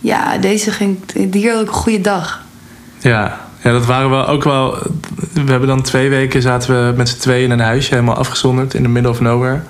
Ja, 0.00 0.38
deze 0.38 0.70
ging... 0.70 0.98
Die 1.30 1.50
had 1.50 1.60
ook 1.60 1.66
een 1.66 1.72
goede 1.72 2.00
dag. 2.00 2.42
Ja. 2.98 3.40
ja, 3.62 3.70
dat 3.70 3.86
waren 3.86 4.10
wel 4.10 4.26
ook 4.26 4.44
wel... 4.44 4.78
We 5.32 5.50
hebben 5.50 5.68
dan 5.68 5.82
twee 5.82 6.08
weken 6.08 6.42
zaten 6.42 6.74
we 6.74 6.96
met 6.96 7.08
z'n 7.08 7.18
tweeën 7.18 7.44
in 7.44 7.50
een 7.50 7.60
huisje... 7.60 7.94
helemaal 7.94 8.16
afgezonderd 8.16 8.74
in 8.74 8.82
the 8.82 8.88
middle 8.88 9.10
of 9.10 9.20
nowhere. 9.20 9.60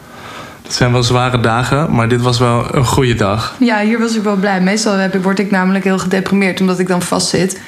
Dat 0.63 0.73
zijn 0.73 0.93
wel 0.93 1.03
zware 1.03 1.41
dagen, 1.41 1.95
maar 1.95 2.09
dit 2.09 2.21
was 2.21 2.39
wel 2.39 2.75
een 2.75 2.85
goede 2.85 3.15
dag. 3.15 3.55
Ja, 3.59 3.81
hier 3.81 3.99
was 3.99 4.17
ik 4.17 4.23
wel 4.23 4.37
blij. 4.37 4.61
Meestal 4.61 4.93
heb 4.93 5.15
ik, 5.15 5.23
word 5.23 5.39
ik 5.39 5.51
namelijk 5.51 5.85
heel 5.85 5.99
gedeprimeerd 5.99 6.61
omdat 6.61 6.79
ik 6.79 6.89
dan 6.89 7.03
vastzit. 7.03 7.61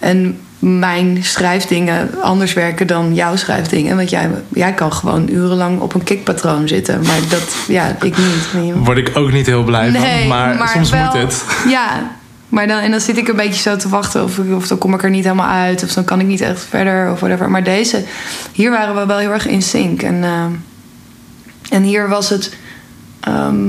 En 0.00 0.38
mijn 0.60 1.24
schrijfdingen 1.24 2.22
anders 2.22 2.52
werken 2.52 2.86
dan 2.86 3.14
jouw 3.14 3.36
schrijfdingen. 3.36 3.96
Want 3.96 4.10
jij, 4.10 4.30
jij 4.48 4.72
kan 4.72 4.92
gewoon 4.92 5.28
urenlang 5.28 5.80
op 5.80 5.94
een 5.94 6.02
kickpatroon 6.02 6.68
zitten. 6.68 7.00
Maar 7.02 7.20
dat, 7.28 7.56
ja, 7.68 7.96
ik 8.02 8.16
niet. 8.16 8.74
Word 8.74 8.98
ik 8.98 9.10
ook 9.14 9.32
niet 9.32 9.46
heel 9.46 9.62
blij 9.64 9.92
van, 9.92 10.28
maar, 10.28 10.68
soms 10.68 10.90
wel- 10.90 11.04
moet 11.04 11.12
het. 11.12 11.44
Ja, 11.68 12.10
maar 12.48 12.66
dan, 12.66 12.78
en 12.78 12.90
dan 12.90 13.00
zit 13.00 13.16
ik 13.16 13.28
een 13.28 13.36
beetje 13.36 13.60
zo 13.62 13.76
te 13.76 13.88
wachten. 13.88 14.24
Of, 14.24 14.38
of 14.38 14.66
dan 14.66 14.78
kom 14.78 14.94
ik 14.94 15.02
er 15.02 15.10
niet 15.10 15.24
helemaal 15.24 15.48
uit. 15.50 15.82
Of 15.84 15.92
dan 15.92 16.04
kan 16.04 16.20
ik 16.20 16.26
niet 16.26 16.40
echt 16.40 16.64
verder. 16.68 17.10
Of 17.12 17.20
whatever. 17.20 17.50
Maar 17.50 17.64
deze, 17.64 18.04
hier 18.52 18.70
waren 18.70 18.94
we 18.94 19.06
wel 19.06 19.18
heel 19.18 19.32
erg 19.32 19.46
in 19.46 19.62
sync. 19.62 20.02
En, 20.02 20.24
eh, 20.24 20.44
en 21.70 21.82
hier 21.82 22.08
was 22.08 22.28
het. 22.28 22.56
ehm, 23.20 23.68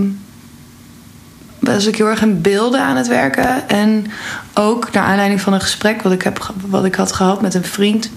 was 1.62 1.86
ik 1.86 1.96
heel 1.96 2.08
erg 2.08 2.22
in 2.22 2.42
beelden 2.42 2.82
aan 2.82 2.96
het 2.96 3.08
werken. 3.08 3.70
En 3.70 4.06
ook 4.54 4.92
naar 4.92 5.04
aanleiding 5.04 5.42
van 5.42 5.54
een 5.54 5.62
gesprek 5.62 6.02
wat 6.02 6.12
ik, 6.12 6.22
heb, 6.22 6.54
wat 6.68 6.86
ik 6.86 6.96
had 6.96 7.12
gehad 7.12 7.42
met 7.42 7.54
een 7.54 7.64
vriend. 7.64 8.10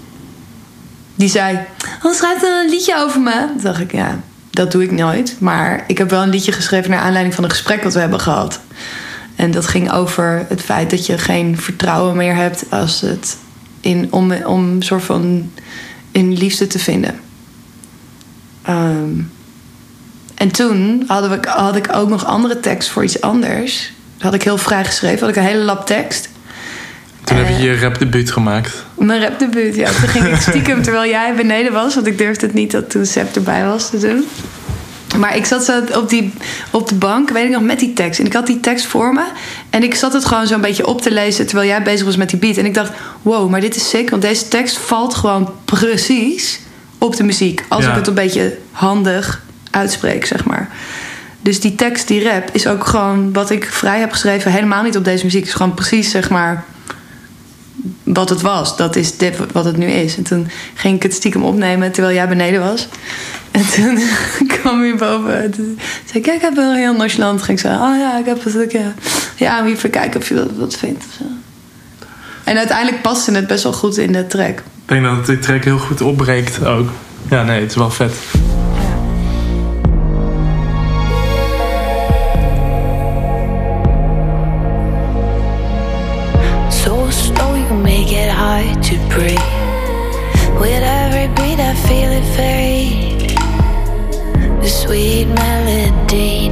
Die 1.15 1.29
zei: 1.29 1.59
Oh, 2.03 2.13
schrijf 2.13 2.41
een 2.41 2.69
liedje 2.69 2.97
over 2.97 3.21
me. 3.21 3.45
Toen 3.47 3.63
dacht 3.63 3.79
ik: 3.79 3.91
Ja, 3.91 4.19
dat 4.49 4.71
doe 4.71 4.83
ik 4.83 4.91
nooit. 4.91 5.35
Maar 5.39 5.83
ik 5.87 5.97
heb 5.97 6.09
wel 6.09 6.21
een 6.21 6.29
liedje 6.29 6.51
geschreven 6.51 6.89
naar 6.89 6.99
aanleiding 6.99 7.35
van 7.35 7.43
een 7.43 7.49
gesprek 7.49 7.83
wat 7.83 7.93
we 7.93 7.99
hebben 7.99 8.19
gehad. 8.19 8.59
En 9.35 9.51
dat 9.51 9.67
ging 9.67 9.91
over 9.91 10.45
het 10.49 10.61
feit 10.61 10.89
dat 10.89 11.05
je 11.05 11.17
geen 11.17 11.57
vertrouwen 11.57 12.15
meer 12.15 12.35
hebt 12.35 12.65
als 12.69 13.01
het 13.01 13.37
in, 13.81 14.07
om, 14.11 14.31
om 14.31 14.81
soort 14.81 15.03
van 15.03 15.51
in 16.11 16.33
liefde 16.33 16.67
te 16.67 16.79
vinden. 16.79 17.19
Ehm, 18.61 19.21
en 20.35 20.51
toen 20.51 21.03
hadden 21.07 21.29
we, 21.29 21.47
had 21.49 21.75
ik 21.75 21.87
ook 21.95 22.09
nog 22.09 22.25
andere 22.25 22.59
tekst 22.59 22.89
voor 22.89 23.03
iets 23.03 23.21
anders. 23.21 23.91
Dat 24.15 24.23
had 24.23 24.33
ik 24.33 24.43
heel 24.43 24.57
vrij 24.57 24.85
geschreven. 24.85 25.19
Had 25.19 25.29
ik 25.29 25.35
een 25.35 25.43
hele 25.47 25.63
lap 25.63 25.85
tekst. 25.85 26.29
Toen 27.23 27.37
heb 27.37 27.47
je 27.47 27.53
Eh. 27.53 27.63
je 27.63 27.79
rapdebuut 27.79 28.31
gemaakt. 28.31 28.83
Mijn 28.93 29.21
rapdebuut, 29.21 29.75
ja. 29.75 29.89
Toen 29.99 30.07
ging 30.09 30.25
ik 30.25 30.41
stiekem 30.41 30.81
terwijl 30.83 31.09
jij 31.09 31.35
beneden 31.35 31.73
was. 31.73 31.95
Want 31.95 32.07
ik 32.07 32.17
durfde 32.17 32.45
het 32.45 32.55
niet 32.55 32.71
dat 32.71 32.89
toen 32.89 33.05
Seb 33.05 33.35
erbij 33.35 33.65
was 33.65 33.89
te 33.89 33.97
doen. 33.99 34.25
Maar 35.17 35.35
ik 35.35 35.45
zat 35.45 35.63
zo 35.63 35.81
op, 35.93 36.09
die, 36.09 36.33
op 36.71 36.87
de 36.89 36.95
bank, 36.95 37.29
weet 37.29 37.43
ik 37.45 37.49
nog, 37.51 37.61
met 37.61 37.79
die 37.79 37.93
tekst. 37.93 38.19
En 38.19 38.25
ik 38.25 38.33
had 38.33 38.47
die 38.47 38.59
tekst 38.59 38.85
voor 38.85 39.13
me. 39.13 39.23
En 39.69 39.83
ik 39.83 39.95
zat 39.95 40.13
het 40.13 40.25
gewoon 40.25 40.47
zo'n 40.47 40.61
beetje 40.61 40.85
op 40.87 41.01
te 41.01 41.11
lezen 41.11 41.45
terwijl 41.45 41.67
jij 41.67 41.81
bezig 41.83 42.05
was 42.05 42.15
met 42.15 42.29
die 42.29 42.39
beat. 42.39 42.57
En 42.57 42.65
ik 42.65 42.73
dacht, 42.73 42.91
wow, 43.21 43.49
maar 43.49 43.61
dit 43.61 43.75
is 43.75 43.89
zeker. 43.89 44.09
Want 44.09 44.21
deze 44.21 44.47
tekst 44.47 44.77
valt 44.77 45.13
gewoon 45.15 45.49
precies 45.65 46.59
op 46.97 47.15
de 47.15 47.23
muziek. 47.23 47.63
Als 47.67 47.83
Ja. 47.83 47.89
ik 47.89 47.95
het 47.95 48.07
een 48.07 48.13
beetje 48.13 48.57
handig 48.71 49.43
uitspreek, 49.75 50.25
zeg 50.25 50.45
maar. 50.45 50.69
Dus 51.41 51.59
die 51.59 51.75
tekst, 51.75 52.07
die 52.07 52.23
rap, 52.23 52.49
is 52.51 52.67
ook 52.67 52.85
gewoon 52.85 53.33
wat 53.33 53.49
ik 53.49 53.65
vrij 53.65 53.99
heb 53.99 54.11
geschreven. 54.11 54.51
Helemaal 54.51 54.83
niet 54.83 54.97
op 54.97 55.03
deze 55.03 55.23
muziek. 55.23 55.39
Het 55.39 55.49
is 55.49 55.55
gewoon 55.55 55.73
precies, 55.73 56.11
zeg 56.11 56.29
maar, 56.29 56.63
wat 58.03 58.29
het 58.29 58.41
was. 58.41 58.77
Dat 58.77 58.95
is 58.95 59.17
dit 59.17 59.37
wat 59.51 59.65
het 59.65 59.77
nu 59.77 59.85
is. 59.85 60.17
En 60.17 60.23
toen 60.23 60.47
ging 60.73 60.95
ik 60.95 61.03
het 61.03 61.13
stiekem 61.13 61.43
opnemen 61.43 61.91
terwijl 61.91 62.15
jij 62.15 62.27
beneden 62.27 62.61
was. 62.61 62.87
En 63.51 63.69
toen 63.69 63.99
kwam 64.59 64.81
hij 64.81 64.95
boven. 64.95 65.43
En 65.43 65.51
toen 65.51 65.79
zei 66.05 66.19
ik, 66.19 66.25
ja, 66.25 66.33
ik 66.33 66.41
heb 66.41 66.55
wel 66.55 66.73
heel 66.73 66.93
nonchalant. 66.93 67.41
Ging 67.41 67.57
ik 67.57 67.65
zeggen, 67.65 67.81
oh 67.81 67.97
ja, 67.97 68.17
ik 68.17 68.25
heb 68.25 68.45
een 68.45 68.51
stukje. 68.51 68.91
Ja, 69.35 69.63
je 69.63 69.71
even 69.71 69.89
kijken 69.89 70.19
of 70.19 70.27
je 70.27 70.35
dat, 70.35 70.59
dat 70.59 70.75
vindt. 70.75 71.03
zo. 71.17 71.23
En 72.43 72.57
uiteindelijk 72.57 73.01
paste 73.01 73.31
het 73.31 73.47
best 73.47 73.63
wel 73.63 73.73
goed 73.73 73.97
in 73.97 74.11
de 74.11 74.27
track. 74.27 74.57
Ik 74.59 74.63
denk 74.85 75.03
dat 75.03 75.17
het 75.17 75.25
die 75.25 75.39
track 75.39 75.63
heel 75.63 75.77
goed 75.77 76.01
opbreekt 76.01 76.65
ook. 76.65 76.89
Ja, 77.29 77.43
nee, 77.43 77.61
het 77.61 77.69
is 77.69 77.75
wel 77.75 77.91
vet. 77.91 78.13
Sweet 94.85 95.25
melody? 95.25 96.51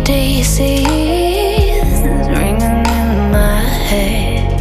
It's 1.79 2.01
ringing 2.27 2.85
in 2.99 3.31
my 3.31 3.61
head. 3.89 4.59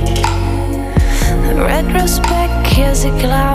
Retrospect 1.56 2.66
here's 2.66 3.04
a 3.04 3.10
cloudy 3.20 3.51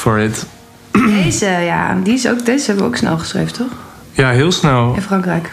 for 0.00 0.18
It. 0.18 0.46
Deze, 0.92 1.46
ja, 1.46 1.96
die 2.02 2.14
is 2.14 2.28
ook, 2.28 2.44
deze 2.44 2.66
hebben 2.66 2.84
we 2.84 2.90
ook 2.90 2.96
snel 2.96 3.18
geschreven, 3.18 3.52
toch? 3.52 3.70
Ja, 4.12 4.30
heel 4.30 4.52
snel. 4.52 4.94
In 4.94 5.02
Frankrijk. 5.02 5.48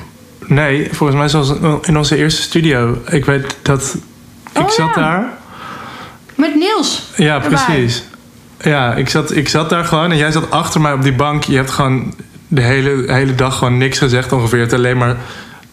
Nee, 0.46 0.88
volgens 0.92 1.18
mij 1.20 1.28
zelfs 1.28 1.54
in 1.82 1.98
onze 1.98 2.18
eerste 2.18 2.42
studio. 2.42 2.98
Ik 3.10 3.26
weet 3.26 3.58
dat 3.62 3.96
ik 4.54 4.62
Oh, 4.62 4.70
zat 4.70 4.96
ja. 4.96 5.02
daar. 5.02 5.30
Met 6.36 6.56
Niels. 6.56 7.04
Ja, 7.16 7.42
Erbij. 7.44 7.50
precies. 7.66 8.04
Ja, 8.62 8.94
ik 8.96 9.10
zat, 9.10 9.36
ik 9.36 9.50
zat 9.50 9.70
daar 9.70 9.86
gewoon 9.86 10.12
en 10.12 10.18
jij 10.18 10.32
zat 10.32 10.52
achter 10.52 10.82
mij 10.82 10.94
op 10.94 11.02
die 11.02 11.14
bank. 11.16 11.44
Je 11.44 11.56
hebt 11.56 11.72
gewoon 11.72 12.14
de 12.48 12.62
hele, 12.62 13.14
hele 13.14 13.36
dag 13.36 13.58
gewoon 13.58 13.78
niks 13.78 13.98
gezegd 13.98 14.32
ongeveer. 14.32 14.60
Het 14.60 14.74
alleen 14.74 14.98
maar... 14.98 15.16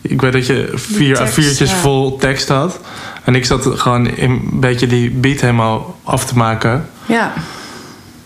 Ik 0.01 0.21
weet 0.21 0.33
dat 0.33 0.47
je 0.47 0.71
vier 0.75 1.17
tekst, 1.17 1.39
A4'tjes 1.39 1.71
ja. 1.71 1.77
vol 1.77 2.17
tekst 2.17 2.49
had. 2.49 2.81
En 3.25 3.35
ik 3.35 3.45
zat 3.45 3.67
gewoon 3.75 4.11
een 4.17 4.49
beetje 4.53 4.87
die 4.87 5.11
beat 5.11 5.41
helemaal 5.41 5.99
af 6.05 6.25
te 6.25 6.37
maken. 6.37 6.89
Ja. 7.07 7.33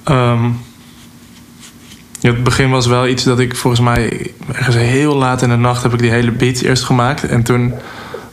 Ehm, 0.09 0.44
ja, 2.20 2.30
het 2.30 2.42
begin 2.42 2.70
was 2.70 2.86
wel 2.86 3.06
iets 3.06 3.24
dat 3.24 3.38
ik 3.38 3.56
volgens 3.56 3.82
mij... 3.82 4.32
Ergens 4.52 4.76
heel 4.76 5.14
laat 5.16 5.42
in 5.42 5.48
de 5.48 5.56
nacht 5.56 5.82
heb 5.82 5.92
ik 5.92 5.98
die 5.98 6.11
hele 6.11 6.30
beat 6.30 6.61
eerst 6.61 6.84
gemaakt. 6.84 7.28
En 7.28 7.42
toen 7.42 7.74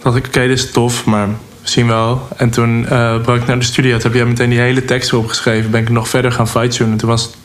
dacht 0.01 0.15
ik, 0.15 0.25
oké, 0.25 0.47
dit 0.47 0.57
is 0.57 0.71
tof, 0.71 1.05
maar 1.05 1.27
zien 1.61 1.87
wel. 1.87 2.27
En 2.37 2.49
toen 2.49 2.87
eh 2.87 3.21
brak 3.21 3.41
ik 3.41 3.47
naar 3.47 3.59
de 3.59 3.65
studio. 3.65 3.91
Toen 3.91 4.01
heb 4.01 4.13
jij 4.13 4.25
meteen 4.25 4.49
die 4.49 4.59
hele 4.59 4.85
tekst 4.85 5.11
erop 5.11 5.27
geschreven. 5.27 5.71
Ben 5.71 5.81
ik 5.81 5.89
nog 5.89 6.09
verder 6.09 6.31
gaan 6.31 6.47
fine-tunen. 6.47 6.97
Toen 6.97 7.09
was 7.09 7.23
het 7.23 7.35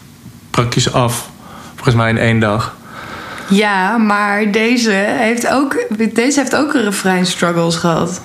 praktisch 0.50 0.92
af. 0.92 1.30
Volgens 1.74 1.94
mij 1.94 2.10
in 2.10 2.18
één 2.18 2.40
dag. 2.40 2.76
Ja, 3.48 3.98
maar 3.98 4.50
deze 4.50 4.90
heeft 5.06 5.48
ook, 5.48 5.84
deze 6.12 6.40
heeft 6.40 6.56
ook 6.56 6.74
een 6.74 6.82
refrein 6.82 7.26
struggles 7.26 7.76
gehad. 7.76 8.20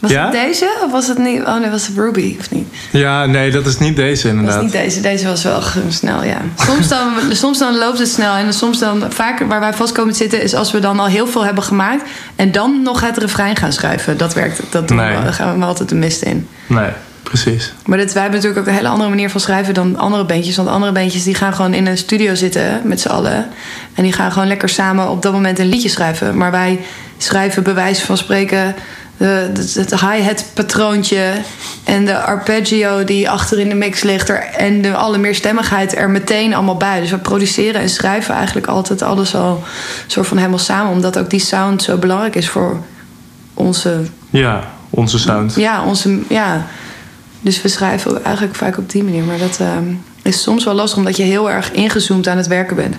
Was 0.00 0.10
Ja? 0.10 0.22
het 0.22 0.32
deze? 0.32 0.68
Of 0.84 0.90
was 0.90 1.06
het 1.08 1.18
niet? 1.18 1.40
Oh 1.42 1.60
nee, 1.60 1.70
was 1.70 1.86
het 1.86 1.96
Ruby 1.96 2.36
of 2.40 2.50
niet? 2.50 2.66
Ja, 2.90 3.26
nee, 3.26 3.50
dat 3.50 3.66
is 3.66 3.78
niet 3.78 3.96
deze 3.96 4.22
Dat 4.22 4.30
inderdaad. 4.32 4.54
was 4.54 4.64
niet 4.64 4.72
deze. 4.72 5.00
Deze 5.00 5.26
was 5.26 5.42
wel 5.42 5.62
snel, 5.88 6.24
ja. 6.24 6.38
Soms 6.56 6.88
dan, 6.88 7.12
soms 7.32 7.58
dan 7.58 7.78
loopt 7.78 7.98
het 7.98 8.08
snel. 8.08 8.34
En 8.34 8.52
soms 8.52 8.78
dan, 8.78 9.04
vaak 9.08 9.38
waar 9.48 9.60
wij 9.60 9.72
vast 9.74 9.92
komen 9.92 10.12
te 10.12 10.18
zitten... 10.18 10.42
is 10.42 10.54
als 10.54 10.72
we 10.72 10.78
dan 10.78 11.00
al 11.00 11.06
heel 11.06 11.26
veel 11.26 11.44
hebben 11.44 11.64
gemaakt... 11.64 12.02
en 12.36 12.52
dan 12.52 12.82
nog 12.82 13.00
het 13.00 13.16
refrein 13.16 13.56
gaan 13.56 13.72
schrijven. 13.72 14.16
Dat 14.18 14.34
werkt. 14.34 14.60
Dat 14.70 14.88
doen 14.88 14.96
Nee. 14.96 15.16
we, 15.16 15.22
daar 15.22 15.32
gaan 15.32 15.58
we 15.58 15.64
altijd 15.64 15.88
de 15.88 15.94
mist 15.94 16.22
in. 16.22 16.48
Nee, 16.66 16.90
precies. 17.22 17.72
Maar 17.86 17.98
dit, 17.98 18.12
wij 18.12 18.22
hebben 18.22 18.40
natuurlijk 18.40 18.66
ook 18.68 18.72
een 18.72 18.78
hele 18.78 18.92
andere 18.92 19.08
manier 19.10 19.30
van 19.30 19.40
schrijven 19.40 19.74
dan 19.74 19.96
andere 19.96 20.24
bandjes. 20.24 20.56
Want 20.56 20.68
andere 20.68 20.92
bandjes 20.92 21.24
die 21.24 21.34
gaan 21.34 21.54
gewoon 21.54 21.74
in 21.74 21.86
een 21.86 21.98
studio 21.98 22.34
zitten 22.34 22.80
met 22.84 23.00
z'n 23.00 23.08
allen. 23.08 23.48
En 23.94 24.02
die 24.02 24.12
gaan 24.12 24.32
gewoon 24.32 24.48
lekker 24.48 24.68
samen 24.68 25.08
op 25.10 25.22
dat 25.22 25.32
moment 25.32 25.58
een 25.58 25.68
liedje 25.68 25.88
schrijven. 25.88 26.36
Maar 26.36 26.50
wij 26.50 26.80
schrijven 27.18 27.62
bij 27.62 27.74
wijze 27.74 28.04
van 28.06 28.16
spreken 28.16 28.74
de, 29.20 29.50
de, 29.52 29.80
het 29.80 30.00
hi-hat 30.00 30.44
patroontje 30.54 31.32
en 31.84 32.04
de 32.04 32.22
arpeggio 32.22 33.04
die 33.04 33.30
achter 33.30 33.58
in 33.58 33.68
de 33.68 33.74
mix 33.74 34.02
ligt 34.02 34.28
er, 34.28 34.42
en 34.42 34.82
de 34.82 34.94
alle 34.94 35.18
meerstemmigheid 35.18 35.96
er 35.96 36.10
meteen 36.10 36.54
allemaal 36.54 36.76
bij. 36.76 37.00
Dus 37.00 37.10
we 37.10 37.18
produceren 37.18 37.80
en 37.80 37.88
schrijven 37.88 38.34
eigenlijk 38.34 38.66
altijd 38.66 39.02
alles 39.02 39.34
al 39.34 39.62
soort 40.06 40.26
van 40.26 40.36
helemaal 40.36 40.58
samen, 40.58 40.92
omdat 40.92 41.18
ook 41.18 41.30
die 41.30 41.40
sound 41.40 41.82
zo 41.82 41.96
belangrijk 41.96 42.36
is 42.36 42.48
voor 42.48 42.80
onze 43.54 44.00
Ja, 44.30 44.64
onze 44.90 45.18
sound. 45.18 45.54
ja, 45.54 45.84
onze, 45.84 46.18
ja. 46.28 46.66
Dus 47.40 47.62
we 47.62 47.68
schrijven 47.68 48.24
eigenlijk 48.24 48.56
vaak 48.56 48.78
op 48.78 48.90
die 48.90 49.04
manier. 49.04 49.24
Maar 49.24 49.38
dat 49.38 49.58
ehm, 49.60 49.94
is 50.22 50.42
soms 50.42 50.64
wel 50.64 50.74
lastig 50.74 50.98
omdat 50.98 51.16
je 51.16 51.22
heel 51.22 51.50
erg 51.50 51.72
ingezoomd 51.72 52.28
aan 52.28 52.36
het 52.36 52.46
werken 52.46 52.76
bent. 52.76 52.96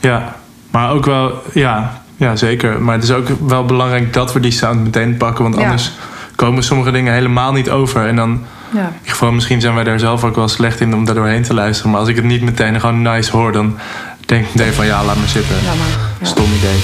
Ja, 0.00 0.36
maar 0.70 0.90
ook 0.90 1.04
wel, 1.04 1.32
ja, 1.52 2.03
ja, 2.16 2.36
zeker. 2.36 2.82
Maar 2.82 2.94
het 2.94 3.04
is 3.04 3.10
ook 3.12 3.26
wel 3.46 3.64
belangrijk 3.64 4.12
dat 4.12 4.32
we 4.32 4.40
die 4.40 4.50
sound 4.52 4.82
meteen 4.82 5.16
pakken. 5.16 5.42
Want 5.42 5.56
Ja. 5.56 5.62
anders 5.62 5.92
komen 6.36 6.62
sommige 6.62 6.90
dingen 6.90 7.12
helemaal 7.12 7.52
niet 7.52 7.70
over. 7.70 8.06
En 8.06 8.16
dan, 8.16 8.30
in 8.30 8.78
Ja. 8.78 8.80
ieder 8.98 9.10
geval, 9.10 9.32
misschien 9.32 9.60
zijn 9.60 9.74
wij 9.74 9.84
daar 9.84 9.98
zelf 9.98 10.24
ook 10.24 10.36
wel 10.36 10.48
slecht 10.48 10.80
in 10.80 10.94
om 10.94 11.04
daar 11.04 11.14
doorheen 11.14 11.42
te 11.42 11.54
luisteren. 11.54 11.90
Maar 11.90 12.00
als 12.00 12.08
ik 12.08 12.16
het 12.16 12.24
niet 12.24 12.42
meteen 12.42 12.80
gewoon 12.80 13.02
nice 13.02 13.30
hoor, 13.30 13.52
dan 13.52 13.78
denk 14.26 14.44
ik 14.46 14.54
meteen 14.54 14.72
van 14.72 14.86
ja, 14.86 15.04
laat 15.04 15.16
maar 15.16 15.28
zitten. 15.28 15.56
Ja. 15.62 16.26
Stom 16.26 16.44
idee. 16.58 16.78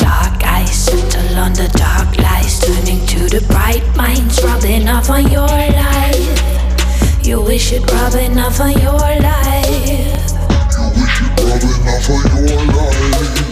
Dark 0.00 0.42
eyes 0.42 0.84
settle 0.84 1.40
on 1.46 1.52
the 1.52 1.68
dark 1.72 2.16
lies, 2.16 2.58
turning 2.58 3.06
to 3.06 3.24
the 3.24 3.42
bright 3.46 3.82
minds, 3.96 4.40
rubbing 4.40 4.90
off 4.90 5.08
on 5.08 5.30
your 5.30 5.50
life. 5.50 6.42
You 7.20 7.44
wish 7.46 7.70
it 7.72 7.90
rubbing 7.90 8.44
off 8.44 8.60
on 8.60 8.72
your 8.72 9.00
life. 9.20 10.20
Dark 12.16 13.51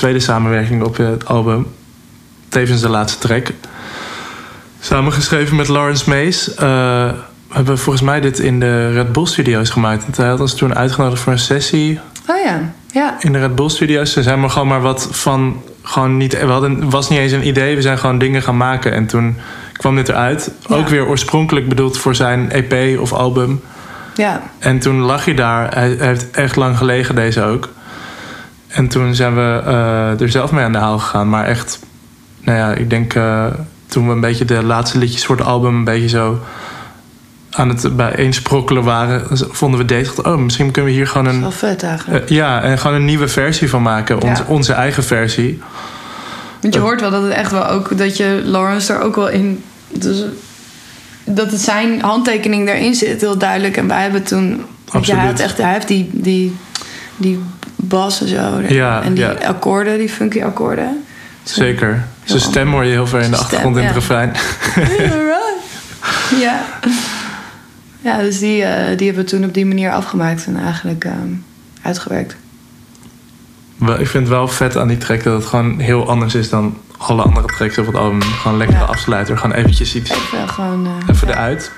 tweede 0.00 0.20
samenwerking 0.20 0.82
op 0.82 0.96
het 0.96 1.26
album. 1.26 1.66
Tevens 2.48 2.80
de 2.80 2.88
laatste 2.88 3.18
track. 3.18 3.46
Samengeschreven 4.80 5.56
met 5.56 5.68
Lawrence 5.68 6.08
Mays. 6.08 6.54
Eh, 6.54 6.56
we 7.48 7.56
hebben 7.56 7.78
volgens 7.78 8.04
mij 8.04 8.20
dit 8.20 8.38
in 8.38 8.60
de 8.60 8.92
Red 8.92 9.12
Bull 9.12 9.26
Studios 9.26 9.70
gemaakt. 9.70 10.02
Want 10.02 10.16
hij 10.16 10.28
had 10.28 10.40
ons 10.40 10.54
toen 10.54 10.74
uitgenodigd 10.74 11.22
voor 11.22 11.32
een 11.32 11.38
sessie 11.38 12.00
Oh 12.26 12.36
ja, 12.44 12.72
ja. 12.92 13.16
in 13.20 13.32
de 13.32 13.38
Red 13.38 13.54
Bull 13.54 13.68
Studios. 13.68 14.12
Ze 14.12 14.22
zijn 14.22 14.40
maar 14.40 14.50
gewoon 14.50 14.68
maar 14.68 14.80
wat 14.80 15.08
van... 15.10 15.62
Gewoon 15.82 16.16
niet, 16.16 16.40
we 16.40 16.46
hadden, 16.46 16.80
het 16.80 16.92
was 16.92 17.08
niet 17.08 17.18
eens 17.18 17.32
een 17.32 17.46
idee. 17.46 17.76
We 17.76 17.82
zijn 17.82 17.98
gewoon 17.98 18.18
dingen 18.18 18.42
gaan 18.42 18.56
maken. 18.56 18.92
En 18.92 19.06
toen 19.06 19.36
kwam 19.72 19.96
dit 19.96 20.08
eruit. 20.08 20.50
Ja. 20.68 20.76
Ook 20.76 20.88
weer 20.88 21.06
oorspronkelijk 21.06 21.68
bedoeld 21.68 21.98
voor 21.98 22.14
zijn 22.14 22.50
EP 22.50 22.98
of 23.00 23.12
album. 23.12 23.60
Ja, 24.14 24.42
En 24.58 24.78
toen 24.78 24.98
lag 25.00 25.24
hij 25.24 25.34
daar. 25.34 25.74
Hij, 25.74 25.94
hij 25.98 26.06
heeft 26.06 26.30
echt 26.30 26.56
lang 26.56 26.76
gelegen, 26.76 27.14
deze 27.14 27.42
ook. 27.42 27.68
En 28.80 28.88
toen 28.88 29.14
zijn 29.14 29.34
we 29.34 29.62
eh, 29.66 30.20
er 30.20 30.30
zelf 30.30 30.52
mee 30.52 30.64
aan 30.64 30.72
de 30.72 30.78
haal 30.78 30.98
gegaan. 30.98 31.28
Maar 31.28 31.44
echt, 31.44 31.78
nou 32.40 32.58
ja, 32.58 32.72
ik 32.72 32.90
denk 32.90 33.14
eh, 33.14 33.46
toen 33.86 34.06
we 34.06 34.12
een 34.12 34.20
beetje 34.20 34.44
de 34.44 34.62
laatste 34.62 34.98
liedjes 34.98 35.24
voor 35.24 35.36
het 35.36 35.46
album 35.46 35.74
een 35.74 35.84
beetje 35.84 36.08
zo 36.08 36.38
aan 37.50 37.68
het 37.68 37.96
bijeensprokkelen 37.96 38.82
waren, 38.82 39.26
vonden 39.50 39.80
we 39.80 39.86
deze. 39.86 40.22
Oh, 40.22 40.36
misschien 40.36 40.70
kunnen 40.70 40.90
we 40.90 40.96
hier 40.96 41.06
gewoon 41.06 41.24
dat 41.24 41.32
is 41.34 41.38
een. 41.38 41.44
wel 41.44 41.70
vet 41.70 41.82
eigenlijk. 41.82 42.24
eh, 42.24 42.36
ja, 42.36 42.62
en 42.62 42.78
gewoon 42.78 42.96
een 42.96 43.04
nieuwe 43.04 43.28
versie 43.28 43.68
van 43.68 43.82
maken. 43.82 44.22
Ons, 44.22 44.38
Ja. 44.38 44.44
Onze 44.48 44.72
eigen 44.72 45.04
versie. 45.04 45.62
Want 46.60 46.74
je 46.74 46.80
hoort 46.80 47.00
wel 47.00 47.10
dat 47.10 47.22
het 47.22 47.32
echt 47.32 47.50
wel 47.50 47.66
ook... 47.66 47.98
dat 47.98 48.16
je 48.16 48.42
Lawrence 48.44 48.92
er 48.92 49.00
ook 49.00 49.16
wel 49.16 49.28
in... 49.28 49.62
Dus, 49.88 50.24
dat 51.24 51.50
het 51.50 51.60
zijn 51.60 52.00
handtekening 52.00 52.68
erin 52.68 52.94
zit, 52.94 53.20
heel 53.20 53.38
duidelijk. 53.38 53.76
En 53.76 53.88
wij 53.88 54.02
hebben 54.02 54.22
toen... 54.22 54.64
want 54.92 55.06
ja, 55.06 55.16
hij, 55.16 55.28
Absoluut. 55.28 55.40
had 55.40 55.40
echt, 55.40 55.58
hij 55.58 55.72
heeft 55.72 55.88
die, 55.88 56.10
die, 56.12 56.56
die 57.16 57.40
bas 57.80 58.20
en 58.20 58.28
zo. 58.28 58.60
Ja, 58.68 59.02
en 59.02 59.14
die 59.14 59.24
ja. 59.24 59.32
akkoorden, 59.32 59.98
die 59.98 60.08
funky 60.08 60.42
akkoorden. 60.42 61.04
Zeker. 61.42 62.04
Zijn 62.24 62.40
stem 62.40 62.70
hoor 62.70 62.84
je 62.84 62.90
heel 62.90 63.06
ver 63.06 63.20
in 63.20 63.30
de 63.30 63.36
stem, 63.36 63.44
achtergrond 63.46 63.76
in 63.76 63.82
het 63.82 63.90
ja. 63.94 63.98
refrein. 63.98 64.32
ja. 66.44 66.60
Ja, 68.00 68.18
dus 68.18 68.38
die, 68.38 68.62
eh, 68.64 68.96
die 68.98 69.06
hebben 69.06 69.24
we 69.24 69.30
toen 69.30 69.44
op 69.44 69.54
die 69.54 69.66
manier 69.66 69.92
afgemaakt 69.92 70.46
en 70.46 70.56
eigenlijk 70.56 71.04
ehm, 71.04 71.32
uitgewerkt. 71.82 72.36
Wel, 73.76 74.00
Ik 74.00 74.06
vind 74.08 74.24
het 74.24 74.28
wel 74.36 74.48
vet 74.48 74.76
aan 74.76 74.88
die 74.88 74.98
track 74.98 75.22
dat 75.22 75.34
het 75.34 75.46
gewoon 75.46 75.78
heel 75.78 76.08
anders 76.08 76.34
is 76.34 76.48
dan 76.50 76.76
alle 76.98 77.22
andere 77.22 77.46
tracks 77.46 77.78
op 77.78 77.86
het 77.86 77.94
album. 77.96 78.22
Gewoon 78.22 78.58
lekkere 78.58 78.78
Ja. 78.78 78.84
afsluiter. 78.84 79.38
Gewoon 79.38 79.56
eventjes 79.56 79.94
iets. 79.94 80.10
Even 80.10 80.48
gewoon... 80.48 80.86
eh, 80.86 81.14
Even 81.14 81.28
ja, 81.28 81.34
eruit. 81.34 81.72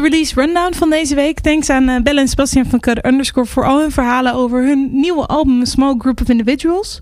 Release 0.00 0.34
rundown 0.34 0.74
van 0.74 0.90
deze 0.90 1.14
week. 1.14 1.40
Thanks 1.40 1.70
aan 1.70 1.88
eh, 1.88 2.02
Belle 2.02 2.20
en 2.20 2.28
Sebastian 2.28 2.66
van 2.66 2.80
Cut 2.80 3.06
Underscore 3.06 3.46
voor 3.46 3.66
al 3.66 3.80
hun 3.80 3.90
verhalen 3.90 4.34
over 4.34 4.62
hun 4.62 4.88
nieuwe 4.92 5.26
album 5.26 5.66
Small 5.66 5.94
Group 5.98 6.20
of 6.20 6.28
Individuals. 6.28 7.00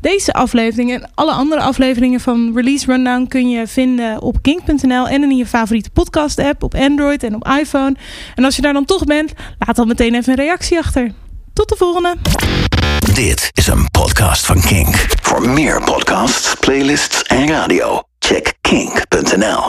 Deze 0.00 0.32
aflevering 0.32 0.92
en 0.92 1.10
alle 1.14 1.32
andere 1.32 1.60
afleveringen 1.60 2.20
van 2.20 2.52
Release 2.54 2.86
Rundown 2.86 3.26
kun 3.26 3.50
je 3.50 3.66
vinden 3.66 4.22
op 4.22 4.42
kink.nl 4.42 5.08
en 5.08 5.22
in 5.22 5.36
je 5.36 5.46
favoriete 5.46 5.90
podcast 5.90 6.38
app 6.38 6.62
op 6.62 6.74
Android 6.74 7.22
en 7.22 7.34
op 7.34 7.48
iPhone. 7.60 7.96
En 8.34 8.44
als 8.44 8.56
je 8.56 8.62
daar 8.62 8.72
dan 8.72 8.84
toch 8.84 9.04
bent, 9.04 9.32
laat 9.58 9.76
dan 9.76 9.88
meteen 9.88 10.14
even 10.14 10.32
een 10.32 10.44
reactie 10.44 10.78
achter. 10.78 11.12
Tot 11.52 11.68
de 11.68 11.76
volgende! 11.76 12.16
Dit 13.14 13.50
is 13.52 13.66
een 13.66 13.90
podcast 13.90 14.46
van 14.46 14.60
Kink. 14.60 15.06
Voor 15.22 15.48
meer 15.48 15.82
podcasts, 15.82 16.54
playlists 16.60 17.22
en 17.22 17.48
radio, 17.48 18.02
check 18.18 18.54
kink.nl. 18.60 19.62